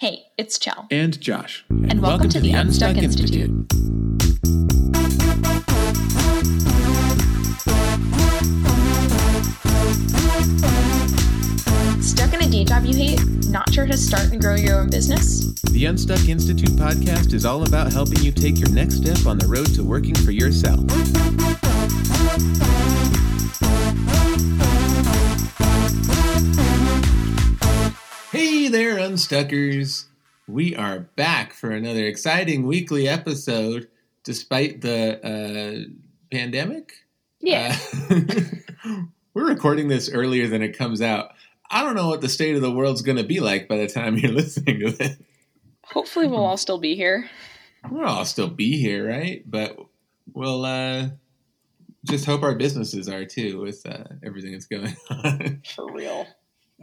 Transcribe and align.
Hey, 0.00 0.28
it's 0.38 0.58
Chell. 0.58 0.86
And 0.90 1.20
Josh. 1.20 1.62
And, 1.68 2.00
welcome, 2.00 2.30
to, 2.30 2.40
the 2.40 2.52
Unstuck, 2.52 2.96
Institute. 2.96 3.50
Stuck 12.02 12.32
in 12.32 12.40
a 12.40 12.50
day 12.50 12.64
job 12.64 12.86
you 12.86 12.96
hate? 12.96 13.20
Not 13.50 13.70
sure 13.74 13.84
how 13.84 13.90
to 13.90 13.98
start 13.98 14.32
and 14.32 14.40
grow 14.40 14.54
your 14.54 14.80
own 14.80 14.88
business? 14.88 15.52
The 15.64 15.84
Unstuck 15.84 16.30
Institute 16.30 16.70
podcast 16.70 17.34
is 17.34 17.44
all 17.44 17.68
about 17.68 17.92
helping 17.92 18.22
you 18.22 18.32
take 18.32 18.58
your 18.58 18.70
next 18.70 19.02
step 19.02 19.26
on 19.26 19.36
the 19.36 19.46
road 19.46 19.66
to 19.74 19.84
working 19.84 20.14
for 20.14 20.30
yourself. 20.30 20.80
There, 29.30 29.44
Unstuckers. 29.44 30.06
We 30.48 30.74
are 30.74 31.00
back 31.00 31.52
for 31.52 31.70
another 31.70 32.04
exciting 32.04 32.66
weekly 32.66 33.08
episode 33.08 33.88
despite 34.24 34.80
the 34.80 35.24
uh, 35.24 35.90
pandemic. 36.32 36.92
Yeah. 37.40 37.76
Uh, 38.10 38.20
we're 39.34 39.48
recording 39.48 39.88
this 39.88 40.10
earlier 40.10 40.48
than 40.48 40.62
it 40.62 40.76
comes 40.76 41.00
out. 41.00 41.30
I 41.70 41.84
don't 41.84 41.94
know 41.94 42.08
what 42.08 42.20
the 42.20 42.28
state 42.28 42.56
of 42.56 42.62
the 42.62 42.72
world's 42.72 43.02
going 43.02 43.18
to 43.18 43.24
be 43.24 43.40
like 43.40 43.68
by 43.68 43.76
the 43.76 43.86
time 43.86 44.16
you're 44.18 44.32
listening 44.32 44.80
to 44.80 44.90
this. 44.90 45.16
Hopefully, 45.84 46.26
we'll 46.26 46.44
all 46.44 46.56
still 46.56 46.78
be 46.78 46.94
here. 46.94 47.30
We'll 47.88 48.06
all 48.06 48.24
still 48.24 48.48
be 48.48 48.80
here, 48.80 49.08
right? 49.08 49.48
But 49.48 49.78
we'll 50.32 50.64
uh, 50.64 51.08
just 52.04 52.26
hope 52.26 52.42
our 52.42 52.54
businesses 52.54 53.08
are 53.08 53.24
too 53.24 53.60
with 53.60 53.86
uh, 53.86 54.04
everything 54.24 54.52
that's 54.52 54.66
going 54.66 54.96
on. 55.10 55.62
For 55.74 55.92
real. 55.92 56.26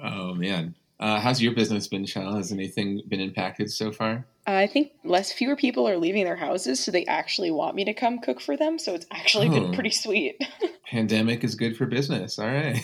oh, 0.01 0.33
man. 0.33 0.75
Uh, 0.99 1.19
how's 1.19 1.41
your 1.41 1.53
business 1.53 1.87
been, 1.87 2.05
Shell? 2.05 2.35
Has 2.35 2.51
anything 2.51 3.01
been 3.07 3.19
impacted 3.19 3.71
so 3.71 3.91
far? 3.91 4.25
I 4.47 4.65
think 4.65 4.93
less 5.03 5.31
fewer 5.31 5.55
people 5.55 5.87
are 5.87 5.97
leaving 5.97 6.23
their 6.23 6.37
houses, 6.37 6.79
so 6.83 6.89
they 6.89 7.05
actually 7.05 7.51
want 7.51 7.75
me 7.75 7.83
to 7.85 7.93
come 7.93 8.19
cook 8.19 8.39
for 8.39 8.55
them. 8.57 8.79
So 8.79 8.95
it's 8.95 9.05
actually 9.11 9.49
been 9.49 9.65
Oh. 9.65 9.73
pretty 9.73 9.91
sweet. 9.91 10.41
Pandemic 10.89 11.43
is 11.43 11.53
good 11.55 11.75
for 11.77 11.85
business. 11.85 12.39
All 12.39 12.47
right. 12.47 12.81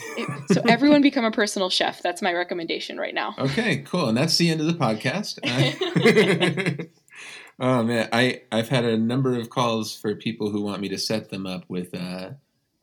so 0.52 0.60
everyone 0.68 1.00
become 1.02 1.24
a 1.24 1.30
personal 1.30 1.70
chef. 1.70 2.02
That's 2.02 2.20
my 2.22 2.32
recommendation 2.34 2.98
right 2.98 3.14
now. 3.14 3.34
Okay, 3.38 3.78
cool. 3.78 4.08
And 4.10 4.16
that's 4.16 4.36
the 4.36 4.50
end 4.50 4.60
of 4.60 4.66
the 4.66 4.74
podcast. 4.74 5.38
Uh, 5.42 6.84
oh 7.58 7.82
man, 7.82 8.08
I 8.12 8.42
I've 8.52 8.68
had 8.68 8.84
a 8.84 8.96
number 8.98 9.34
of 9.38 9.48
calls 9.50 9.96
for 9.96 10.14
people 10.14 10.50
who 10.50 10.60
want 10.62 10.82
me 10.82 10.88
to 10.90 10.98
set 10.98 11.30
them 11.30 11.46
up 11.46 11.64
with 11.68 11.94
uh, 11.94 12.30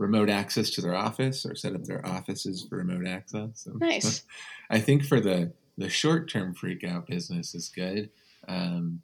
remote 0.01 0.29
access 0.29 0.71
to 0.71 0.81
their 0.81 0.95
office 0.95 1.45
or 1.45 1.55
set 1.55 1.75
up 1.75 1.83
their 1.83 2.05
offices 2.05 2.65
for 2.67 2.77
remote 2.77 3.07
access. 3.07 3.67
Nice. 3.75 4.23
I 4.69 4.79
think 4.79 5.05
for 5.05 5.19
the 5.19 5.53
the 5.77 5.89
short 5.89 6.29
term 6.29 6.53
freak 6.53 6.83
out 6.83 7.07
business 7.07 7.55
is 7.55 7.69
good. 7.69 8.09
Um, 8.47 9.01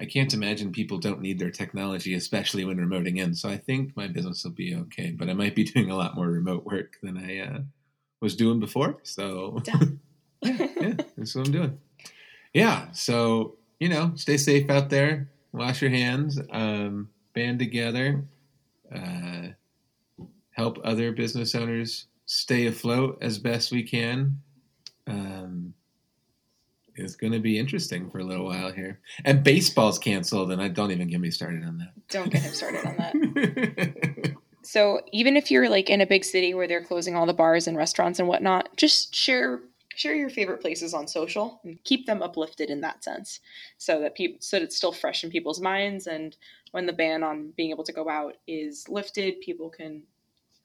I 0.00 0.04
can't 0.04 0.34
imagine 0.34 0.72
people 0.72 0.98
don't 0.98 1.20
need 1.20 1.38
their 1.38 1.50
technology, 1.50 2.14
especially 2.14 2.64
when 2.64 2.76
remoting 2.76 3.18
in. 3.18 3.34
So 3.34 3.48
I 3.48 3.56
think 3.56 3.96
my 3.96 4.08
business 4.08 4.42
will 4.44 4.50
be 4.50 4.74
okay, 4.74 5.12
but 5.12 5.28
I 5.28 5.32
might 5.32 5.54
be 5.54 5.64
doing 5.74 5.90
a 5.90 5.96
lot 5.96 6.16
more 6.16 6.28
remote 6.28 6.64
work 6.64 6.98
than 7.02 7.16
I 7.16 7.38
uh, 7.40 7.60
was 8.20 8.36
doing 8.36 8.60
before. 8.60 8.98
So 9.04 9.62
yeah, 10.42 10.66
yeah, 10.80 10.94
that's 11.16 11.34
what 11.34 11.46
I'm 11.46 11.52
doing. 11.52 11.78
Yeah, 12.52 12.90
so 12.92 13.56
you 13.80 13.88
know, 13.88 14.12
stay 14.16 14.36
safe 14.36 14.70
out 14.70 14.90
there. 14.90 15.30
Wash 15.52 15.82
your 15.82 15.90
hands. 15.90 16.38
Um, 16.50 17.10
band 17.34 17.58
together. 17.58 18.24
Uh, 18.94 19.48
help 20.52 20.78
other 20.84 21.12
business 21.12 21.54
owners 21.54 22.06
stay 22.26 22.66
afloat 22.66 23.18
as 23.20 23.38
best 23.38 23.72
we 23.72 23.82
can. 23.82 24.40
Um, 25.06 25.74
it's 26.94 27.16
going 27.16 27.32
to 27.32 27.40
be 27.40 27.58
interesting 27.58 28.10
for 28.10 28.18
a 28.18 28.24
little 28.24 28.46
while 28.46 28.70
here. 28.70 29.00
And 29.24 29.42
baseball's 29.42 29.98
canceled, 29.98 30.52
and 30.52 30.62
I 30.62 30.68
don't 30.68 30.90
even 30.90 31.08
get 31.08 31.20
me 31.20 31.30
started 31.30 31.64
on 31.64 31.78
that. 31.78 31.92
Don't 32.08 32.30
get 32.30 32.42
him 32.42 32.52
started 32.52 32.84
on 32.86 32.96
that. 32.96 34.36
So 34.62 35.00
even 35.12 35.36
if 35.36 35.50
you're 35.50 35.68
like 35.68 35.90
in 35.90 36.00
a 36.00 36.06
big 36.06 36.24
city 36.24 36.54
where 36.54 36.68
they're 36.68 36.84
closing 36.84 37.16
all 37.16 37.26
the 37.26 37.34
bars 37.34 37.66
and 37.66 37.76
restaurants 37.76 38.18
and 38.18 38.28
whatnot, 38.28 38.74
just 38.76 39.14
share 39.14 39.60
share 39.94 40.14
your 40.14 40.30
favorite 40.30 40.62
places 40.62 40.94
on 40.94 41.06
social 41.06 41.60
and 41.64 41.82
keep 41.84 42.06
them 42.06 42.22
uplifted 42.22 42.70
in 42.70 42.80
that 42.80 43.04
sense, 43.04 43.40
so 43.76 44.00
that 44.00 44.14
people 44.14 44.38
so 44.40 44.56
that 44.56 44.62
it's 44.62 44.76
still 44.76 44.92
fresh 44.92 45.24
in 45.24 45.30
people's 45.30 45.60
minds. 45.60 46.06
And 46.06 46.36
when 46.70 46.86
the 46.86 46.92
ban 46.92 47.22
on 47.22 47.52
being 47.56 47.70
able 47.70 47.84
to 47.84 47.92
go 47.92 48.08
out 48.08 48.36
is 48.46 48.88
lifted, 48.88 49.40
people 49.40 49.68
can 49.68 50.02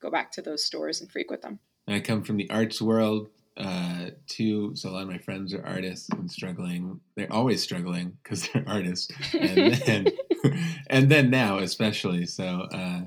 go 0.00 0.10
back 0.10 0.32
to 0.32 0.42
those 0.42 0.64
stores 0.64 1.00
and 1.00 1.10
frequent 1.10 1.42
them. 1.42 1.58
I 1.86 2.00
come 2.00 2.22
from 2.22 2.36
the 2.36 2.50
arts 2.50 2.82
world 2.82 3.28
uh, 3.56 4.10
too, 4.26 4.76
so 4.76 4.88
a 4.88 4.92
lot 4.92 5.02
of 5.02 5.08
my 5.08 5.18
friends 5.18 5.52
are 5.52 5.64
artists 5.64 6.08
and 6.10 6.30
struggling. 6.30 7.00
They're 7.16 7.32
always 7.32 7.62
struggling 7.62 8.16
because 8.22 8.48
they're 8.48 8.64
artists, 8.68 9.10
and 9.32 9.74
then 9.74 10.06
and 10.88 11.10
then 11.10 11.30
now 11.30 11.58
especially. 11.58 12.26
So 12.26 12.68
uh, 12.72 13.00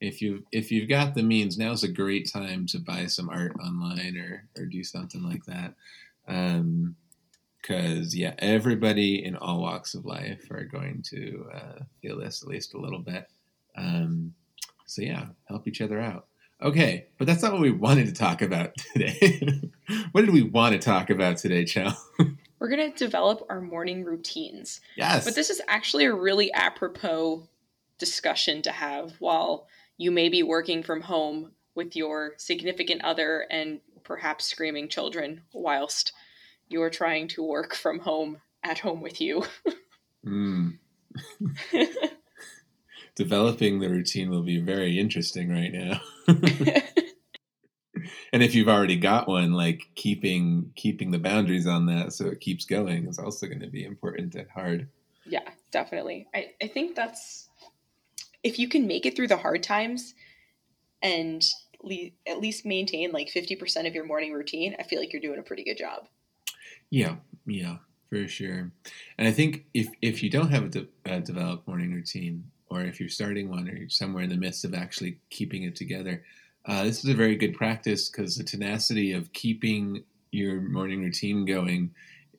if 0.00 0.22
you 0.22 0.44
if 0.52 0.70
you've 0.70 0.88
got 0.88 1.14
the 1.14 1.22
means, 1.22 1.58
now's 1.58 1.82
a 1.82 1.88
great 1.88 2.30
time 2.30 2.66
to 2.66 2.78
buy 2.78 3.06
some 3.06 3.28
art 3.28 3.52
online 3.62 4.16
or 4.16 4.44
or 4.56 4.66
do 4.66 4.82
something 4.84 5.22
like 5.22 5.44
that. 5.46 5.74
Um, 6.26 6.96
because 7.60 8.16
yeah, 8.16 8.34
everybody 8.38 9.24
in 9.24 9.36
all 9.36 9.60
walks 9.60 9.94
of 9.94 10.06
life 10.06 10.50
are 10.50 10.64
going 10.64 11.02
to 11.02 11.46
uh, 11.52 11.82
feel 12.00 12.18
this 12.18 12.42
at 12.42 12.48
least 12.48 12.74
a 12.74 12.80
little 12.80 13.00
bit. 13.00 13.28
Um, 13.76 14.32
so 14.86 15.02
yeah, 15.02 15.26
help 15.48 15.68
each 15.68 15.80
other 15.80 16.00
out. 16.00 16.26
Okay, 16.60 17.06
but 17.18 17.26
that's 17.26 17.42
not 17.42 17.52
what 17.52 17.60
we 17.60 17.70
wanted 17.70 18.06
to 18.06 18.12
talk 18.12 18.42
about 18.42 18.76
today. 18.76 19.60
what 20.12 20.22
did 20.22 20.30
we 20.34 20.42
want 20.42 20.72
to 20.72 20.78
talk 20.78 21.08
about 21.08 21.36
today, 21.36 21.64
Chow? 21.64 21.92
We're 22.58 22.68
gonna 22.68 22.90
develop 22.90 23.46
our 23.48 23.60
morning 23.60 24.04
routines. 24.04 24.80
Yes. 24.96 25.24
But 25.24 25.36
this 25.36 25.50
is 25.50 25.62
actually 25.68 26.06
a 26.06 26.14
really 26.14 26.52
apropos 26.52 27.48
discussion 27.98 28.62
to 28.62 28.72
have 28.72 29.12
while 29.20 29.68
you 29.96 30.10
may 30.10 30.28
be 30.28 30.42
working 30.42 30.82
from 30.82 31.02
home 31.02 31.52
with 31.76 31.94
your 31.94 32.32
significant 32.38 33.04
other 33.04 33.46
and 33.50 33.80
perhaps 34.02 34.46
screaming 34.46 34.88
children 34.88 35.42
whilst 35.52 36.12
you're 36.68 36.90
trying 36.90 37.28
to 37.28 37.42
work 37.42 37.74
from 37.74 38.00
home 38.00 38.38
at 38.64 38.80
home 38.80 39.00
with 39.00 39.20
you. 39.20 39.44
Mm. 40.26 40.78
Developing 43.18 43.80
the 43.80 43.88
routine 43.88 44.30
will 44.30 44.44
be 44.44 44.60
very 44.60 44.96
interesting 44.96 45.50
right 45.50 45.72
now. 45.72 46.00
and 48.32 48.44
if 48.44 48.54
you've 48.54 48.68
already 48.68 48.94
got 48.94 49.26
one, 49.26 49.52
like 49.52 49.88
keeping 49.96 50.70
keeping 50.76 51.10
the 51.10 51.18
boundaries 51.18 51.66
on 51.66 51.86
that 51.86 52.12
so 52.12 52.26
it 52.26 52.38
keeps 52.38 52.64
going 52.64 53.08
is 53.08 53.18
also 53.18 53.48
going 53.48 53.58
to 53.58 53.66
be 53.66 53.84
important 53.84 54.36
and 54.36 54.48
hard. 54.50 54.88
yeah, 55.26 55.48
definitely. 55.72 56.28
I, 56.32 56.52
I 56.62 56.68
think 56.68 56.94
that's 56.94 57.48
if 58.44 58.56
you 58.56 58.68
can 58.68 58.86
make 58.86 59.04
it 59.04 59.16
through 59.16 59.26
the 59.26 59.36
hard 59.36 59.64
times 59.64 60.14
and 61.02 61.44
le- 61.82 62.12
at 62.24 62.38
least 62.38 62.64
maintain 62.64 63.10
like 63.10 63.28
50% 63.34 63.88
of 63.88 63.96
your 63.96 64.06
morning 64.06 64.32
routine, 64.32 64.76
I 64.78 64.84
feel 64.84 65.00
like 65.00 65.12
you're 65.12 65.20
doing 65.20 65.40
a 65.40 65.42
pretty 65.42 65.64
good 65.64 65.76
job. 65.76 66.06
Yeah, 66.88 67.16
yeah, 67.46 67.78
for 68.10 68.28
sure. 68.28 68.70
And 69.18 69.26
I 69.26 69.32
think 69.32 69.64
if 69.74 69.88
if 70.00 70.22
you 70.22 70.30
don't 70.30 70.50
have 70.50 70.66
a, 70.66 70.68
de- 70.68 70.88
a 71.04 71.20
developed 71.20 71.66
morning 71.66 71.92
routine, 71.92 72.44
or 72.70 72.82
if 72.82 73.00
you're 73.00 73.08
starting 73.08 73.48
one, 73.48 73.68
or 73.68 73.74
you're 73.74 73.88
somewhere 73.88 74.22
in 74.24 74.30
the 74.30 74.36
midst 74.36 74.64
of 74.64 74.74
actually 74.74 75.18
keeping 75.30 75.62
it 75.64 75.76
together, 75.76 76.22
uh, 76.66 76.84
this 76.84 77.02
is 77.04 77.10
a 77.10 77.14
very 77.14 77.36
good 77.36 77.54
practice 77.54 78.08
because 78.10 78.36
the 78.36 78.44
tenacity 78.44 79.12
of 79.12 79.32
keeping 79.32 80.04
your 80.30 80.60
morning 80.60 81.02
routine 81.02 81.44
going 81.44 81.90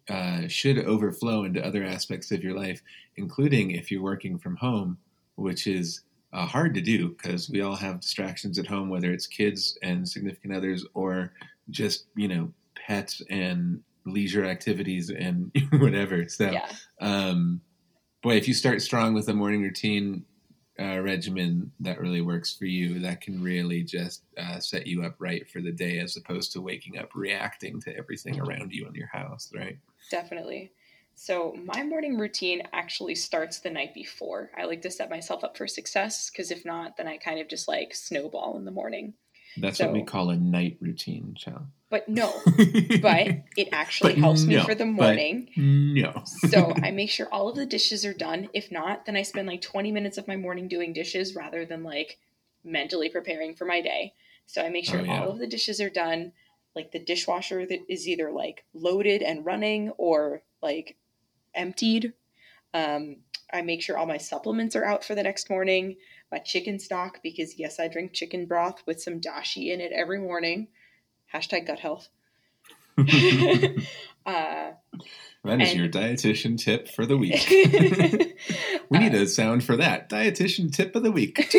uh, 0.09 0.47
should 0.47 0.77
overflow 0.85 1.43
into 1.43 1.65
other 1.65 1.83
aspects 1.83 2.31
of 2.31 2.43
your 2.43 2.55
life, 2.55 2.81
including 3.17 3.71
if 3.71 3.91
you're 3.91 4.01
working 4.03 4.37
from 4.37 4.55
home, 4.55 4.97
which 5.35 5.67
is 5.67 6.01
uh, 6.33 6.45
hard 6.45 6.73
to 6.75 6.81
do 6.81 7.09
because 7.09 7.49
we 7.49 7.61
all 7.61 7.75
have 7.75 7.99
distractions 7.99 8.59
at 8.59 8.67
home, 8.67 8.89
whether 8.89 9.11
it's 9.11 9.25
kids 9.27 9.77
and 9.81 10.07
significant 10.07 10.53
others, 10.53 10.85
or 10.93 11.31
just 11.69 12.05
you 12.15 12.27
know 12.27 12.51
pets 12.75 13.21
and 13.29 13.81
leisure 14.05 14.45
activities 14.45 15.09
and 15.09 15.51
whatever. 15.73 16.27
So, 16.27 16.51
Yeah. 16.51 16.65
um, 17.01 17.61
boy, 18.21 18.35
if 18.35 18.47
you 18.47 18.53
start 18.53 18.81
strong 18.81 19.13
with 19.13 19.29
a 19.29 19.33
morning 19.33 19.61
routine 19.61 20.25
uh, 20.79 20.99
regimen 20.99 21.71
that 21.79 21.99
really 21.99 22.21
works 22.21 22.55
for 22.55 22.65
you, 22.65 22.99
that 22.99 23.21
can 23.21 23.41
really 23.41 23.83
just 23.83 24.23
uh, 24.37 24.59
set 24.59 24.87
you 24.87 25.03
up 25.03 25.15
right 25.19 25.49
for 25.49 25.61
the 25.61 25.71
day, 25.71 25.99
as 25.99 26.15
opposed 26.15 26.51
to 26.53 26.61
waking 26.61 26.97
up 26.97 27.13
reacting 27.15 27.81
to 27.81 27.95
everything 27.97 28.39
around 28.39 28.71
you 28.71 28.87
in 28.87 28.95
your 28.95 29.07
house, 29.07 29.51
right? 29.53 29.77
Definitely. 30.09 30.71
So, 31.15 31.53
my 31.65 31.83
morning 31.83 32.17
routine 32.17 32.61
actually 32.71 33.15
starts 33.15 33.59
the 33.59 33.69
night 33.69 33.93
before. 33.93 34.51
I 34.57 34.63
like 34.63 34.81
to 34.83 34.91
set 34.91 35.09
myself 35.09 35.43
up 35.43 35.57
for 35.57 35.67
success 35.67 36.29
because 36.29 36.49
if 36.49 36.63
not, 36.63 36.95
then 36.95 37.09
I 37.09 37.17
kind 37.17 37.41
of 37.41 37.49
just 37.49 37.67
like 37.67 37.93
snowball 37.93 38.55
in 38.57 38.63
the 38.63 38.71
morning. 38.71 39.15
That's 39.57 39.79
what 39.79 39.91
we 39.93 40.03
call 40.03 40.29
a 40.29 40.35
night 40.37 40.77
routine, 40.79 41.35
Chow. 41.37 41.63
But 41.89 42.07
no, 42.07 42.31
but 43.01 43.27
it 43.57 43.69
actually 43.71 44.13
But 44.13 44.19
helps 44.19 44.45
me 44.45 44.59
for 44.63 44.75
the 44.75 44.85
morning. 44.85 45.49
no. 45.57 46.23
so, 46.25 46.73
I 46.83 46.91
make 46.91 47.09
sure 47.09 47.27
all 47.31 47.49
of 47.49 47.55
the 47.55 47.65
dishes 47.65 48.05
are 48.05 48.13
done. 48.13 48.49
If 48.53 48.71
not, 48.71 49.05
then 49.05 49.15
I 49.15 49.23
spend 49.23 49.47
like 49.47 49.61
20 49.61 49.91
minutes 49.91 50.17
of 50.19 50.27
my 50.27 50.35
morning 50.35 50.67
doing 50.67 50.93
dishes 50.93 51.35
rather 51.35 51.65
than 51.65 51.83
like 51.83 52.19
mentally 52.63 53.09
preparing 53.09 53.55
for 53.55 53.65
my 53.65 53.81
day. 53.81 54.13
So, 54.45 54.61
I 54.61 54.69
make 54.69 54.85
sure 54.85 54.99
Oh, 54.99 55.03
yeah. 55.03 55.21
all 55.23 55.31
of 55.31 55.39
the 55.39 55.47
dishes 55.47 55.81
are 55.81 55.89
done. 55.89 56.33
Like 56.75 56.91
the 56.91 56.99
dishwasher 56.99 57.65
that 57.65 57.79
is 57.89 58.07
either 58.07 58.31
like 58.31 58.63
loaded 58.75 59.23
and 59.23 59.43
running 59.45 59.89
or 59.97 60.43
like 60.61 60.95
emptied. 61.55 62.13
Um, 62.73 63.17
I 63.51 63.63
make 63.63 63.81
sure 63.81 63.97
all 63.97 64.05
my 64.05 64.17
supplements 64.19 64.75
are 64.75 64.85
out 64.85 65.03
for 65.03 65.15
the 65.15 65.23
next 65.23 65.49
morning. 65.49 65.95
My 66.31 66.39
chicken 66.39 66.79
stock, 66.79 67.19
because 67.23 67.57
yes, 67.57 67.79
I 67.79 67.87
drink 67.87 68.13
chicken 68.13 68.45
broth 68.45 68.83
with 68.85 69.01
some 69.01 69.19
dashi 69.19 69.71
in 69.73 69.81
it 69.81 69.91
every 69.91 70.19
morning. 70.19 70.67
Hashtag 71.33 71.67
gut 71.67 71.79
health. 71.79 72.09
uh, 72.99 73.03
that 75.45 75.61
is 75.61 75.69
and- 75.71 75.79
your 75.79 75.87
dietitian 75.87 76.57
tip 76.57 76.89
for 76.89 77.05
the 77.05 77.17
week. 77.17 77.47
we 78.89 78.99
need 78.99 79.13
a 79.13 79.25
sound 79.25 79.63
for 79.63 79.77
that. 79.77 80.09
Dietitian 80.09 80.71
tip 80.71 80.95
of 80.95 81.03
the 81.03 81.11
week. 81.11 81.39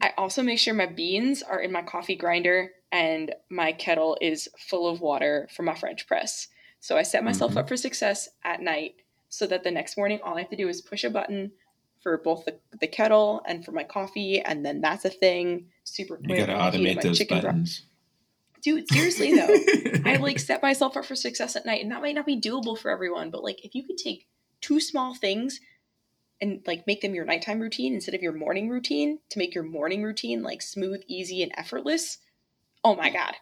I 0.00 0.12
also 0.16 0.42
make 0.42 0.58
sure 0.58 0.74
my 0.74 0.86
beans 0.86 1.42
are 1.42 1.60
in 1.60 1.72
my 1.72 1.82
coffee 1.82 2.16
grinder 2.16 2.70
and 2.92 3.34
my 3.50 3.72
kettle 3.72 4.16
is 4.20 4.48
full 4.58 4.88
of 4.88 5.00
water 5.00 5.48
for 5.54 5.62
my 5.62 5.74
French 5.74 6.06
press. 6.06 6.48
So 6.80 6.96
I 6.96 7.02
set 7.02 7.24
myself 7.24 7.54
Mhm. 7.54 7.56
up 7.58 7.68
for 7.68 7.76
success 7.76 8.28
at 8.44 8.62
night 8.62 8.96
so 9.28 9.46
that 9.46 9.64
the 9.64 9.70
next 9.70 9.96
morning 9.96 10.20
all 10.22 10.36
I 10.36 10.40
have 10.42 10.50
to 10.50 10.56
do 10.56 10.68
is 10.68 10.80
push 10.80 11.04
a 11.04 11.10
button 11.10 11.52
for 12.02 12.18
both 12.18 12.44
the, 12.44 12.58
the 12.80 12.86
kettle 12.86 13.42
and 13.46 13.64
for 13.64 13.72
my 13.72 13.84
coffee, 13.84 14.40
and 14.40 14.64
then 14.64 14.80
that's 14.80 15.04
a 15.04 15.10
thing. 15.10 15.66
Super 15.84 16.16
quick. 16.16 16.30
you 16.30 16.46
gotta 16.46 16.52
automate 16.52 17.02
those 17.02 17.22
broth. 17.24 17.42
buttons. 17.42 17.82
Dude, 18.62 18.88
seriously 18.88 19.34
though. 19.34 20.00
I 20.04 20.16
like 20.20 20.38
set 20.38 20.62
myself 20.62 20.96
up 20.96 21.04
for 21.04 21.14
success 21.14 21.56
at 21.56 21.66
night, 21.66 21.82
and 21.82 21.92
that 21.92 22.02
might 22.02 22.14
not 22.14 22.26
be 22.26 22.40
doable 22.40 22.78
for 22.78 22.90
everyone, 22.90 23.30
but 23.30 23.44
like 23.44 23.64
if 23.64 23.74
you 23.74 23.84
could 23.84 23.98
take 23.98 24.26
two 24.60 24.80
small 24.80 25.14
things 25.14 25.60
and 26.40 26.60
like 26.66 26.86
make 26.86 27.00
them 27.00 27.14
your 27.14 27.24
nighttime 27.24 27.60
routine 27.60 27.94
instead 27.94 28.14
of 28.14 28.22
your 28.22 28.32
morning 28.32 28.68
routine 28.68 29.18
to 29.30 29.38
make 29.38 29.54
your 29.54 29.64
morning 29.64 30.02
routine 30.02 30.42
like 30.42 30.62
smooth, 30.62 31.02
easy, 31.06 31.42
and 31.42 31.52
effortless. 31.56 32.18
Oh 32.84 32.94
my 32.94 33.10
god. 33.10 33.34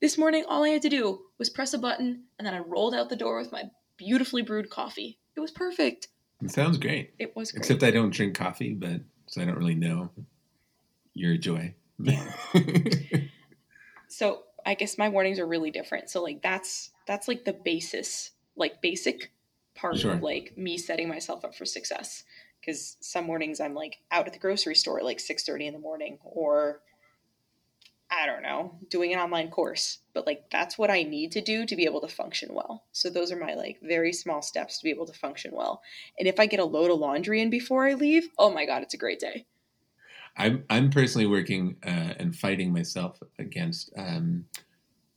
This 0.00 0.18
morning 0.18 0.44
all 0.46 0.64
I 0.64 0.70
had 0.70 0.82
to 0.82 0.88
do 0.88 1.20
was 1.38 1.48
press 1.48 1.72
a 1.72 1.78
button 1.78 2.24
and 2.38 2.46
then 2.46 2.54
I 2.54 2.58
rolled 2.58 2.94
out 2.94 3.08
the 3.08 3.16
door 3.16 3.38
with 3.38 3.52
my 3.52 3.64
beautifully 3.96 4.42
brewed 4.42 4.68
coffee. 4.68 5.18
It 5.36 5.40
was 5.40 5.50
perfect. 5.50 6.08
It 6.42 6.50
sounds 6.50 6.78
great. 6.78 7.14
It 7.18 7.34
was 7.34 7.52
great. 7.52 7.60
Except 7.60 7.82
I 7.82 7.90
don't 7.90 8.10
drink 8.12 8.34
coffee, 8.36 8.74
but 8.74 9.00
so 9.26 9.40
I 9.42 9.44
don't 9.44 9.56
really 9.58 9.74
know 9.74 10.10
your 11.14 11.36
joy. 11.36 11.74
so 14.08 14.42
I 14.64 14.74
guess 14.74 14.98
my 14.98 15.08
mornings 15.08 15.38
are 15.38 15.46
really 15.46 15.70
different. 15.70 16.10
So 16.10 16.22
like 16.22 16.42
that's 16.42 16.90
that's 17.06 17.28
like 17.28 17.44
the 17.44 17.52
basis, 17.52 18.32
like 18.56 18.82
basic 18.82 19.32
part 19.74 19.98
Sure. 19.98 20.12
of 20.14 20.22
like 20.22 20.54
me 20.56 20.78
setting 20.78 21.08
myself 21.08 21.44
up 21.44 21.54
for 21.54 21.64
success. 21.64 22.24
Because 22.60 22.96
some 23.00 23.24
mornings 23.26 23.60
I'm 23.60 23.74
like 23.74 23.98
out 24.10 24.26
at 24.26 24.32
the 24.32 24.38
grocery 24.38 24.74
store 24.74 24.98
at 24.98 25.04
like 25.04 25.20
six 25.20 25.44
thirty 25.44 25.66
in 25.66 25.72
the 25.72 25.78
morning, 25.78 26.18
or 26.24 26.80
I 28.10 28.26
don't 28.26 28.42
know, 28.42 28.78
doing 28.88 29.12
an 29.12 29.18
online 29.18 29.50
course. 29.50 29.98
But 30.14 30.26
like 30.26 30.44
that's 30.50 30.78
what 30.78 30.90
I 30.90 31.02
need 31.02 31.32
to 31.32 31.40
do 31.40 31.66
to 31.66 31.76
be 31.76 31.84
able 31.84 32.00
to 32.02 32.08
function 32.08 32.54
well. 32.54 32.84
So 32.92 33.10
those 33.10 33.32
are 33.32 33.36
my 33.36 33.54
like 33.54 33.78
very 33.82 34.12
small 34.12 34.42
steps 34.42 34.78
to 34.78 34.84
be 34.84 34.90
able 34.90 35.06
to 35.06 35.12
function 35.12 35.52
well. 35.54 35.82
And 36.18 36.28
if 36.28 36.38
I 36.38 36.46
get 36.46 36.60
a 36.60 36.64
load 36.64 36.90
of 36.90 36.98
laundry 36.98 37.40
in 37.40 37.50
before 37.50 37.86
I 37.86 37.94
leave, 37.94 38.28
oh 38.38 38.52
my 38.52 38.64
god, 38.64 38.82
it's 38.82 38.94
a 38.94 38.98
great 38.98 39.18
day. 39.18 39.46
I'm 40.36 40.64
I'm 40.70 40.90
personally 40.90 41.26
working 41.26 41.76
uh, 41.84 42.14
and 42.18 42.36
fighting 42.36 42.72
myself 42.72 43.18
against 43.38 43.92
um, 43.96 44.44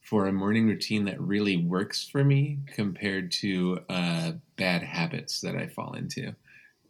for 0.01 0.27
a 0.27 0.33
morning 0.33 0.65
routine 0.65 1.06
that 1.06 1.21
really 1.21 1.57
works 1.57 2.07
for 2.07 2.24
me 2.24 2.59
compared 2.68 3.31
to 3.31 3.80
uh, 3.89 4.31
bad 4.56 4.81
habits 4.81 5.42
that 5.42 5.56
I 5.56 5.68
fall 5.68 5.94
into, 5.94 6.33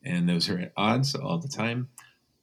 and 0.04 0.30
those 0.30 0.48
are 0.48 0.60
at 0.60 0.74
odds 0.78 1.16
all 1.16 1.40
the 1.40 1.48
time. 1.48 1.90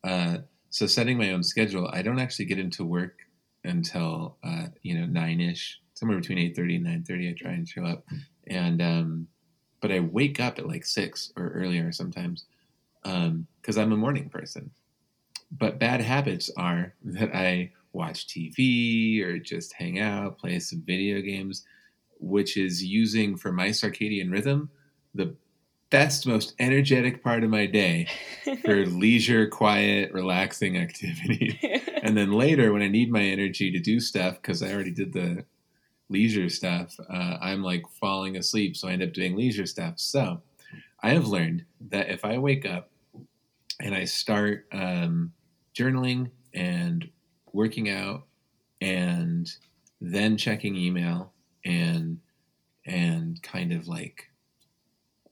Uh, 0.04 0.38
so 0.70 0.86
setting 0.86 1.16
my 1.16 1.32
own 1.32 1.42
schedule, 1.42 1.88
I 1.92 2.02
don't 2.02 2.18
actually 2.18 2.44
get 2.44 2.58
into 2.58 2.84
work 2.84 3.25
until 3.66 4.36
uh, 4.42 4.66
you 4.82 4.98
know 4.98 5.06
nine 5.06 5.40
ish, 5.40 5.80
somewhere 5.94 6.18
between 6.18 6.38
eight 6.38 6.56
thirty 6.56 6.76
and 6.76 6.84
nine 6.84 7.04
thirty. 7.04 7.28
I 7.28 7.32
try 7.32 7.52
and 7.52 7.68
show 7.68 7.84
up, 7.84 8.04
and 8.46 8.80
um, 8.80 9.28
but 9.80 9.92
I 9.92 10.00
wake 10.00 10.40
up 10.40 10.58
at 10.58 10.68
like 10.68 10.84
six 10.84 11.32
or 11.36 11.48
earlier 11.48 11.92
sometimes 11.92 12.46
because 13.02 13.78
I'm 13.78 13.92
a 13.92 13.96
morning 13.96 14.28
person 14.28 14.70
but 15.52 15.78
bad 15.78 16.00
habits 16.00 16.50
are 16.56 16.94
that 17.04 17.34
I 17.34 17.72
watch 17.92 18.26
TV 18.26 19.22
or 19.22 19.38
just 19.38 19.72
hang 19.72 19.98
out, 19.98 20.38
play 20.38 20.58
some 20.58 20.82
video 20.84 21.20
games, 21.20 21.64
which 22.18 22.56
is 22.56 22.84
using 22.84 23.36
for 23.36 23.52
my 23.52 23.68
circadian 23.68 24.30
rhythm 24.30 24.70
the 25.14 25.34
best, 25.88 26.26
most 26.26 26.54
energetic 26.58 27.22
part 27.22 27.42
of 27.42 27.48
my 27.48 27.64
day 27.64 28.06
for 28.64 28.84
leisure, 28.86 29.46
quiet, 29.46 30.12
relaxing 30.12 30.76
activity. 30.76 31.58
and 32.06 32.16
then 32.16 32.30
later, 32.30 32.72
when 32.72 32.82
I 32.82 32.88
need 32.88 33.10
my 33.10 33.22
energy 33.22 33.72
to 33.72 33.80
do 33.80 33.98
stuff, 33.98 34.36
because 34.40 34.62
I 34.62 34.72
already 34.72 34.92
did 34.92 35.12
the 35.12 35.44
leisure 36.08 36.48
stuff, 36.48 36.94
uh, 37.10 37.36
I'm 37.40 37.64
like 37.64 37.82
falling 38.00 38.36
asleep. 38.36 38.76
So 38.76 38.86
I 38.86 38.92
end 38.92 39.02
up 39.02 39.12
doing 39.12 39.34
leisure 39.34 39.66
stuff. 39.66 39.94
So 39.96 40.40
I 41.02 41.10
have 41.10 41.26
learned 41.26 41.64
that 41.88 42.08
if 42.08 42.24
I 42.24 42.38
wake 42.38 42.64
up 42.64 42.90
and 43.80 43.92
I 43.92 44.04
start 44.04 44.66
um, 44.70 45.32
journaling 45.76 46.30
and 46.54 47.10
working 47.52 47.90
out 47.90 48.22
and 48.80 49.50
then 50.00 50.36
checking 50.36 50.76
email 50.76 51.32
and 51.64 52.20
and 52.86 53.42
kind 53.42 53.72
of 53.72 53.88
like 53.88 54.30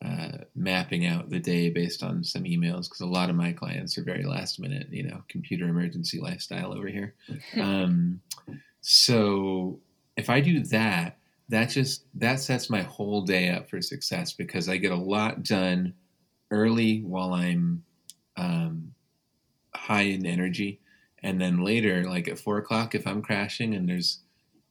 uh, 0.05 0.39
mapping 0.55 1.07
out 1.07 1.31
the 1.31 1.39
day 1.39 1.71
based 1.71 2.03
on 2.03 2.23
some 2.23 2.45
emails 2.45 2.85
because 2.85 3.01
a 3.01 3.07
lot 3.07 3.31
of 3.31 3.37
my 3.37 3.53
clients 3.53 3.97
are 3.97 4.05
very 4.05 4.25
last 4.25 4.61
minute, 4.61 4.89
you 4.91 5.03
know, 5.03 5.23
computer 5.29 5.67
emergency 5.67 6.21
lifestyle 6.21 6.75
over 6.75 6.89
here. 6.89 7.15
um, 7.61 8.21
so 8.81 9.79
if 10.17 10.29
I 10.29 10.41
do 10.41 10.63
that, 10.65 11.17
that 11.49 11.71
just 11.71 12.05
that 12.15 12.41
sets 12.41 12.69
my 12.69 12.83
whole 12.83 13.23
day 13.23 13.51
up 13.51 13.69
for 13.69 13.81
success 13.81 14.33
because 14.33 14.69
I 14.69 14.77
get 14.77 14.93
a 14.93 14.97
lot 14.97 15.43
done 15.43 15.95
early 16.51 17.01
while 17.01 17.33
I'm 17.33 17.85
um, 18.37 18.93
high 19.75 20.03
in 20.03 20.27
energy, 20.27 20.81
and 21.23 21.41
then 21.41 21.65
later, 21.65 22.05
like 22.05 22.29
at 22.29 22.39
four 22.39 22.59
o'clock, 22.59 22.95
if 22.95 23.07
I'm 23.07 23.23
crashing 23.23 23.75
and 23.75 23.89
there's 23.89 24.21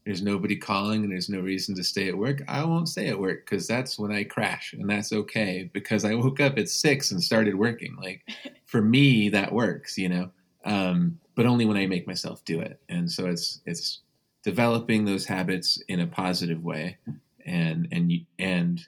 there's 0.06 0.22
nobody 0.22 0.56
calling 0.56 1.04
and 1.04 1.12
there's 1.12 1.30
no 1.30 1.40
reason 1.40 1.76
to 1.76 1.84
stay 1.84 2.10
at 2.10 2.18
work, 2.18 2.42
I 2.48 2.64
won't 2.66 2.90
stay 2.90 3.08
at 3.08 3.20
work 3.20 3.46
because 3.46 3.68
that's 3.68 3.98
when 3.98 4.12
I 4.12 4.24
crash, 4.24 4.74
and 4.74 4.90
that's 4.90 5.14
okay 5.14 5.70
because 5.74 6.04
I 6.04 6.14
woke 6.16 6.40
up 6.40 6.58
at 6.58 6.70
six 6.70 7.12
and 7.12 7.24
started 7.24 7.56
working. 7.56 7.96
Like 7.96 8.24
for 8.66 8.82
me, 8.82 9.30
that 9.30 9.52
works, 9.52 9.98
you 9.98 10.10
know, 10.10 10.32
um, 10.66 11.20
but 11.36 11.46
only 11.46 11.66
when 11.66 11.78
I 11.78 11.86
make 11.88 12.08
myself 12.08 12.44
do 12.44 12.60
it, 12.60 12.80
and 12.90 13.10
so 13.10 13.28
it's 13.28 13.62
it's 13.66 14.02
developing 14.44 15.06
those 15.06 15.26
habits 15.26 15.82
in 15.88 16.02
a 16.02 16.08
positive 16.08 16.64
way, 16.64 16.98
and 17.46 17.88
and 17.92 18.12
and 18.40 18.82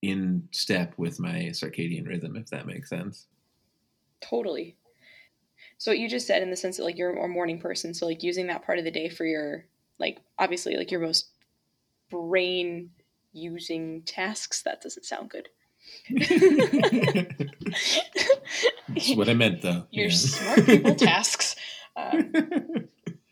in 0.00 0.48
step 0.50 0.94
with 0.96 1.20
my 1.20 1.50
circadian 1.52 2.08
rhythm, 2.08 2.36
if 2.36 2.46
that 2.46 2.66
makes 2.66 2.88
sense. 2.88 3.26
Totally. 4.20 4.76
So 5.78 5.90
what 5.90 5.98
you 5.98 6.08
just 6.08 6.26
said 6.26 6.42
in 6.42 6.50
the 6.50 6.56
sense 6.56 6.76
that 6.76 6.84
like 6.84 6.96
you're 6.96 7.16
a 7.16 7.28
morning 7.28 7.60
person, 7.60 7.92
so 7.92 8.06
like 8.06 8.22
using 8.22 8.46
that 8.46 8.64
part 8.64 8.78
of 8.78 8.84
the 8.84 8.90
day 8.90 9.08
for 9.08 9.24
your 9.24 9.66
like 9.98 10.18
obviously 10.38 10.76
like 10.76 10.90
your 10.90 11.00
most 11.00 11.28
brain 12.10 12.90
using 13.32 14.02
tasks. 14.02 14.62
That 14.62 14.80
doesn't 14.82 15.04
sound 15.04 15.30
good. 15.30 15.48
That's 18.88 19.14
what 19.14 19.28
I 19.28 19.34
meant, 19.34 19.62
though. 19.62 19.84
your 19.90 20.06
Yeah. 20.08 20.14
smart 20.14 20.66
people 20.66 20.94
tasks. 20.96 21.56
Um, 21.96 22.32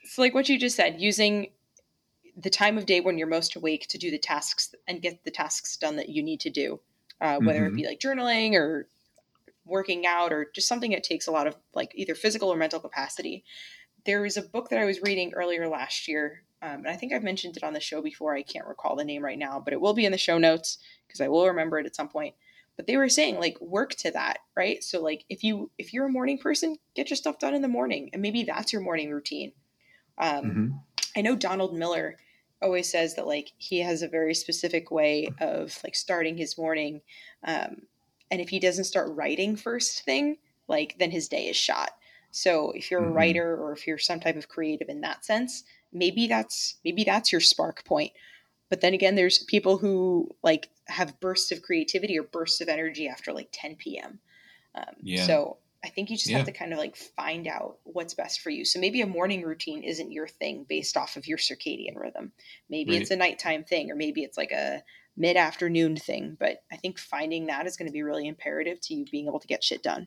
so 0.05 0.23
like 0.23 0.35
what 0.35 0.49
you 0.49 0.59
just 0.59 0.76
said, 0.76 1.00
using 1.00 1.49
the 2.37 2.50
time 2.50 2.79
of 2.79 2.87
day 2.87 3.00
when 3.00 3.19
you're 3.19 3.26
most 3.26 3.57
awake 3.57 3.87
to 3.88 3.99
do 3.99 4.11
the 4.11 4.19
tasks 4.19 4.75
and 4.88 5.02
get 5.02 5.25
the 5.25 5.31
tasks 5.31 5.76
done 5.76 5.97
that 5.97 6.09
you 6.09 6.23
need 6.23 6.40
to 6.40 6.50
do, 6.50 6.81
uh, 7.21 7.38
whether 7.38 7.67
it 7.67 7.75
be 7.75 7.87
like 7.87 8.00
journaling 8.00 8.55
or 8.55 8.88
working 9.67 10.07
out 10.07 10.33
or 10.33 10.50
just 10.55 10.67
something 10.69 10.90
that 10.93 11.05
takes 11.05 11.26
a 11.26 11.31
lot 11.31 11.47
of 11.47 11.57
like 11.75 11.93
either 11.95 12.14
physical 12.14 12.49
or 12.52 12.57
mental 12.57 12.81
capacity. 12.81 13.45
There 14.07 14.23
was 14.23 14.37
a 14.37 14.43
book 14.43 14.71
that 14.71 14.79
I 14.79 14.87
was 14.87 15.02
reading 15.02 15.33
earlier 15.35 15.69
last 15.69 16.09
year, 16.09 16.43
um, 16.62 16.81
and 16.81 16.88
I 16.88 16.97
think 16.97 17.12
I've 17.12 17.23
mentioned 17.23 17.57
it 17.57 17.64
on 17.64 17.73
the 17.73 17.81
show 17.81 18.02
before. 18.02 18.35
I 18.35 18.43
can't 18.43 18.67
recall 18.67 18.97
the 18.97 19.05
name 19.05 19.25
right 19.25 19.38
now, 19.38 19.61
but 19.61 19.73
it 19.73 19.81
will 19.81 19.95
be 19.95 20.05
in 20.05 20.12
the 20.12 20.19
show 20.19 20.38
notes 20.38 20.79
because 21.07 21.21
I 21.21 21.29
will 21.29 21.47
remember 21.47 21.79
it 21.79 21.87
at 21.87 21.97
some 21.97 22.09
point. 22.09 22.35
But 22.76 22.87
they 22.87 22.97
were 22.97 23.09
saying 23.09 23.38
like 23.38 23.61
work 23.61 23.95
to 23.97 24.11
that, 24.12 24.38
right? 24.57 24.83
So 24.83 25.02
like 25.02 25.25
if 25.29 25.43
you 25.43 25.71
if 25.79 25.93
you're 25.93 26.07
a 26.07 26.12
morning 26.12 26.38
person, 26.38 26.76
get 26.95 27.11
your 27.11 27.17
stuff 27.17 27.38
done 27.38 27.55
in 27.55 27.62
the 27.62 27.69
morning, 27.69 28.11
and 28.12 28.23
maybe 28.23 28.45
that's 28.45 28.73
your 28.73 28.83
morning 28.83 29.11
routine. 29.11 29.52
Um, 30.19 30.45
Mhm. 30.45 30.81
I 31.17 31.23
know 31.23 31.37
Donald 31.37 31.75
Miller 31.75 32.19
always 32.62 32.90
says 32.90 33.17
that 33.17 33.26
like 33.26 33.52
he 33.57 33.81
has 33.81 34.02
a 34.02 34.09
very 34.09 34.35
specific 34.35 34.90
way 34.90 35.29
of 35.40 35.79
like 35.83 35.95
starting 35.95 36.37
his 36.37 36.59
morning, 36.59 37.00
um, 37.45 37.83
and 38.31 38.40
if 38.40 38.50
he 38.50 38.61
doesn't 38.61 38.85
start 38.85 39.14
writing 39.14 39.57
first 39.57 40.05
thing, 40.05 40.38
like 40.69 40.97
then 40.99 41.11
his 41.11 41.29
day 41.29 41.49
is 41.49 41.57
shot. 41.57 41.90
So 42.31 42.71
if 42.71 42.90
you're 42.90 43.05
a 43.05 43.11
Mhm. 43.11 43.14
writer 43.14 43.57
or 43.57 43.73
if 43.73 43.87
you're 43.87 43.99
some 43.99 44.21
type 44.21 44.37
of 44.37 44.49
creative 44.49 44.88
in 44.88 45.00
that 45.00 45.25
sense, 45.25 45.64
maybe 45.93 46.27
that's 46.27 46.77
maybe 46.85 47.05
that's 47.05 47.33
your 47.33 47.41
spark 47.41 47.85
point. 47.85 48.13
But 48.69 48.81
then 48.81 48.95
again, 48.95 49.17
there's 49.17 49.39
people 49.45 49.79
who 49.79 50.31
like 50.43 50.71
have 50.87 51.19
bursts 51.21 51.51
of 51.51 51.63
creativity 51.63 52.19
or 52.19 52.23
bursts 52.23 52.61
of 52.61 52.69
energy 52.69 53.09
after 53.09 53.33
like 53.33 53.49
10 53.53 53.77
p.m. 53.77 54.21
Um, 54.75 54.95
Yeah. 55.03 55.27
So 55.27 55.59
I 55.85 55.89
think 55.89 56.11
you 56.11 56.17
just 56.17 56.31
Yeah. 56.31 56.37
have 56.39 56.47
to 56.47 56.53
kind 56.53 56.73
of 56.73 56.79
like 56.79 56.97
find 56.97 57.49
out 57.49 57.79
what's 57.85 58.15
best 58.15 58.41
for 58.41 58.51
you. 58.51 58.65
So 58.65 58.79
maybe 58.79 59.01
a 59.01 59.07
morning 59.07 59.43
routine 59.43 59.83
isn't 59.83 60.13
your 60.13 60.29
thing 60.29 60.65
based 60.69 60.97
off 60.97 61.17
of 61.17 61.27
your 61.27 61.39
circadian 61.39 61.97
rhythm. 61.97 62.33
Maybe 62.69 62.93
Right. 62.93 63.01
it's 63.03 63.11
a 63.11 63.17
nighttime 63.17 63.65
thing, 63.65 63.91
or 63.91 63.97
maybe 63.97 64.23
it's 64.23 64.37
like 64.37 64.53
a 64.53 64.83
mid 65.17 65.37
afternoon 65.37 65.97
thing. 65.97 66.37
But 66.39 66.63
I 66.71 66.77
think 66.77 66.99
finding 66.99 67.47
that 67.47 67.67
is 67.67 67.77
going 67.77 67.89
to 67.89 67.93
be 67.93 68.03
really 68.03 68.29
imperative 68.29 68.81
to 68.83 68.95
you 68.95 69.05
being 69.11 69.27
able 69.27 69.41
to 69.41 69.49
get 69.49 69.65
shit 69.65 69.83
done. 69.83 70.07